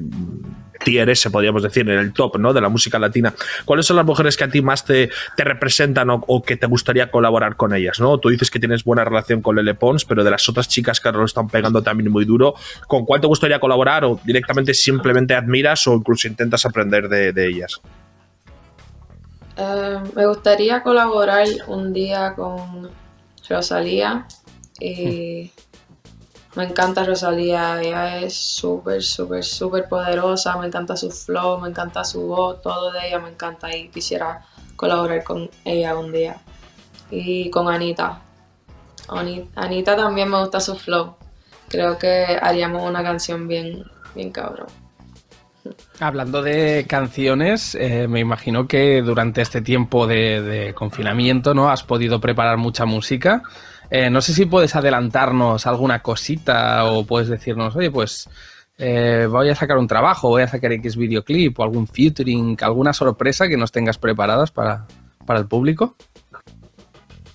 [0.85, 2.53] tier se podríamos decir, en el top, ¿no?
[2.53, 3.35] De la música latina.
[3.65, 7.11] ¿Cuáles son las mujeres que a ti más te, te representan o, que te gustaría
[7.11, 8.19] colaborar con ellas, ¿no?
[8.19, 11.09] Tú dices que tienes buena relación con Lele Pons, pero de las otras chicas que
[11.09, 12.55] ahora lo están pegando también muy duro,
[12.87, 17.81] ¿con cuál te gustaría colaborar o directamente simplemente admiras o incluso intentas aprender de ellas?
[19.57, 22.91] Eh, me gustaría colaborar un día con
[23.49, 24.27] Rosalía
[24.79, 25.51] y
[26.57, 32.05] me encanta Rosalía, ella es súper, súper, súper poderosa, me encanta su flow, me encanta
[32.05, 34.45] su voz, todo de ella me encanta y quisiera
[34.75, 36.39] colaborar con ella un día.
[37.11, 38.21] Y con Anita.
[39.55, 41.17] Anita también me gusta su flow.
[41.69, 43.85] Creo que haríamos una canción bien,
[44.15, 44.69] bien cabrón.
[46.01, 52.21] Hablando de canciones, eh, me imagino que durante este tiempo de, confinamiento no has podido
[52.21, 53.43] preparar mucha música.
[53.91, 58.29] Eh, no sé si puedes adelantarnos alguna cosita o puedes decirnos, oye, pues
[58.79, 62.93] eh, voy a sacar un trabajo, voy a sacar X videoclip o algún featuring, alguna
[62.93, 64.87] sorpresa que nos tengas preparadas para,
[65.25, 65.97] para el público?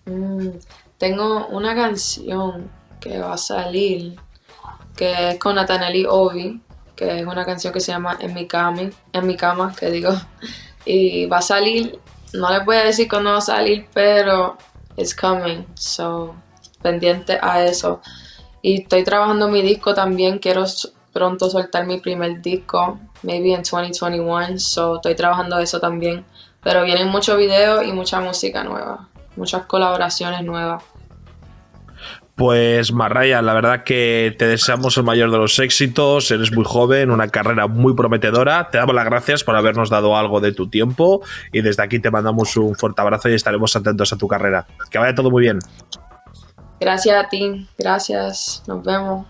[0.05, 0.49] Mm,
[0.97, 2.69] tengo una canción
[2.99, 4.15] que va a salir,
[4.95, 6.61] que es con Nathaniel Ovi,
[7.01, 8.81] que es una canción que se llama En mi cama,
[9.11, 10.11] en mi cama, que digo,
[10.85, 11.99] y va a salir,
[12.33, 14.55] no les voy a decir cuándo va a salir, pero
[14.97, 16.35] it's coming, so
[16.83, 18.01] pendiente a eso.
[18.61, 20.63] Y estoy trabajando mi disco también, quiero
[21.11, 26.23] pronto soltar mi primer disco, maybe en 2021, so estoy trabajando eso también.
[26.61, 30.83] Pero vienen muchos videos y mucha música nueva, muchas colaboraciones nuevas.
[32.35, 37.11] Pues Marraya, la verdad que te deseamos el mayor de los éxitos, eres muy joven,
[37.11, 41.21] una carrera muy prometedora, te damos las gracias por habernos dado algo de tu tiempo
[41.51, 44.65] y desde aquí te mandamos un fuerte abrazo y estaremos atentos a tu carrera.
[44.89, 45.59] Que vaya todo muy bien.
[46.79, 49.27] Gracias a ti, gracias, nos vemos.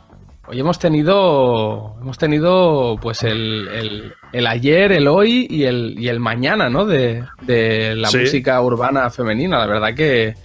[0.48, 4.14] Hoy hemos tenido, hemos tenido pues el,
[4.48, 6.86] ayer, el hoy y el, y el mañana, ¿no?
[6.86, 9.60] De, la música urbana femenina.
[9.60, 10.36] La verdad que,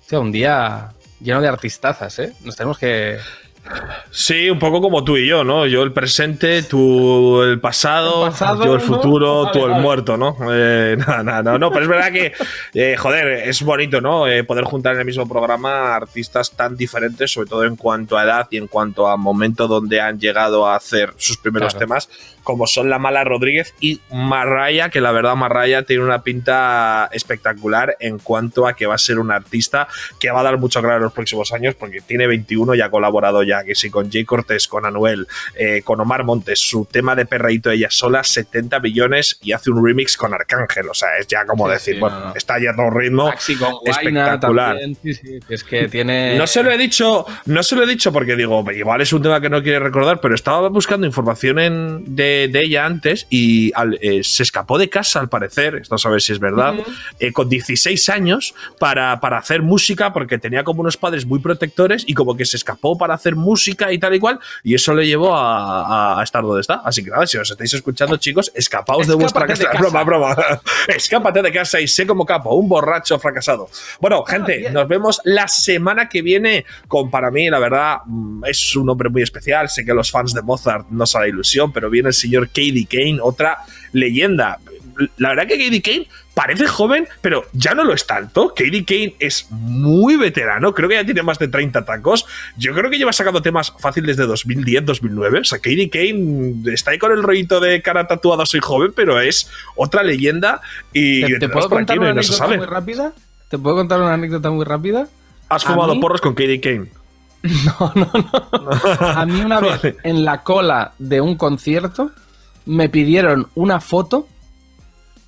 [0.00, 0.88] sea, un día
[1.22, 2.32] lleno de artistazas, ¿eh?
[2.44, 3.18] Nos tenemos que,
[4.10, 5.66] Sí, un poco como tú y yo, ¿no?
[5.66, 8.30] Yo el presente, tú el pasado,
[8.62, 10.36] yo el futuro, tú el muerto, ¿no?
[10.50, 12.32] Eh, no, no, no, no, pero es verdad que,
[12.74, 14.26] eh, joder, es bonito, ¿no?
[14.26, 18.24] Eh, poder juntar en el mismo programa artistas tan diferentes, sobre todo en cuanto a
[18.24, 22.10] edad y en cuanto a momento donde han llegado a hacer sus primeros temas,
[22.42, 27.96] como son La Mala Rodríguez y Marraya, que la verdad Marraya tiene una pinta espectacular
[28.00, 29.88] en cuanto a que va a ser un artista
[30.18, 32.90] que va a dar mucho claro en los próximos años, porque tiene 21 y ha
[32.90, 37.14] colaborado ya, que sí, con Jay Cortés, con Anuel, eh, con Omar Montes, su tema
[37.14, 41.26] de perreíto ella sola, 70 millones y hace un remix con Arcángel, o sea, es
[41.26, 43.32] ya como decir, bueno, está ya todo ritmo
[43.84, 44.78] espectacular.
[45.02, 46.36] es que tiene...
[46.36, 49.22] No se lo he dicho, no se lo he dicho porque digo, igual es un
[49.22, 53.72] tema que no quiere recordar, pero estaba buscando información en, de de, ella antes y
[54.00, 56.74] eh, se escapó de casa, al parecer, esto no sabes si es verdad,
[57.18, 62.04] eh, con 16 años para, para, hacer música porque tenía como unos padres muy protectores
[62.06, 65.06] y como que se escapó para hacer música y tal y cual y eso le
[65.06, 66.82] llevó a, estar donde está.
[66.84, 69.70] Así que nada, si os estáis escuchando chicos, escapaos de vuestra casa.
[69.78, 70.36] Broma, broma.
[70.88, 73.68] Escápate de casa y sé como capo, un borracho fracasado.
[74.00, 78.44] Bueno, ah, gente, nos vemos la semana que viene con para mí, la verdad, mm,
[78.44, 79.68] es un hombre muy especial.
[79.68, 83.58] Sé que los fans de Mozart no la ilusión, pero viene señor Katie Kane, otra
[83.92, 84.58] leyenda.
[85.16, 88.48] La verdad que Katie Kane parece joven, pero ya no lo es tanto.
[88.48, 92.26] Katie Kane es muy veterano, creo que ya tiene más de 30 tacos.
[92.56, 95.40] Yo creo que lleva sacando temas fácil desde 2010, 2009.
[95.40, 99.20] O sea, Katie Kane está ahí con el rollito de cara tatuada, soy joven, pero
[99.20, 100.60] es otra leyenda.
[100.92, 103.12] Y ¿Te, puedo contar una anécdota muy rápida?
[103.48, 105.08] ¿Te puedo contar una anécdota muy rápida?
[105.48, 107.01] ¿Has fumado porros con Katie Kane?
[107.64, 109.06] No, no, no.
[109.06, 112.12] A mí una vez en la cola de un concierto
[112.66, 114.28] me pidieron una foto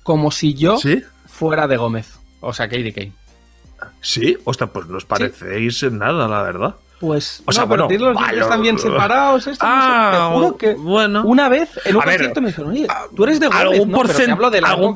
[0.03, 0.77] como si yo
[1.25, 2.19] fuera de Gómez.
[2.39, 3.13] O sea, Katie Kane.
[4.01, 4.37] ¿Sí?
[4.45, 6.75] Ostras, pues no os parecéis en nada, la verdad.
[6.99, 9.47] Pues, o sea, bueno, los están bien separados.
[9.47, 11.23] Esto, ah, no sé, que bueno.
[11.25, 14.49] Una vez en un concierto me dijeron, oye, tú eres de Gómez, algún, no, hablo
[14.49, 14.95] de la algún,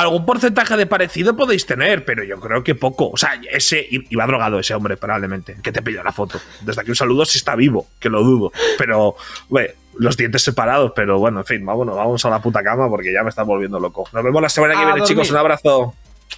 [0.00, 3.10] algún porcentaje de parecido podéis tener, pero yo creo que poco.
[3.10, 6.40] O sea, ese iba drogado ese hombre, probablemente, que te pidió la foto.
[6.62, 8.52] Desde aquí un saludo si está vivo, que lo dudo.
[8.78, 9.16] Pero,
[9.48, 9.68] güey,
[9.98, 13.22] los dientes separados, pero bueno, en fin, vámonos, vamos a la puta cama porque ya
[13.22, 14.08] me está volviendo loco.
[14.12, 15.30] Nos vemos la semana que viene, chicos.
[15.30, 15.94] Un abrazo.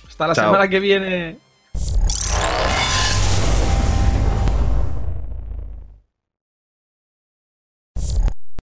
[0.08, 1.36] Hasta la semana que viene.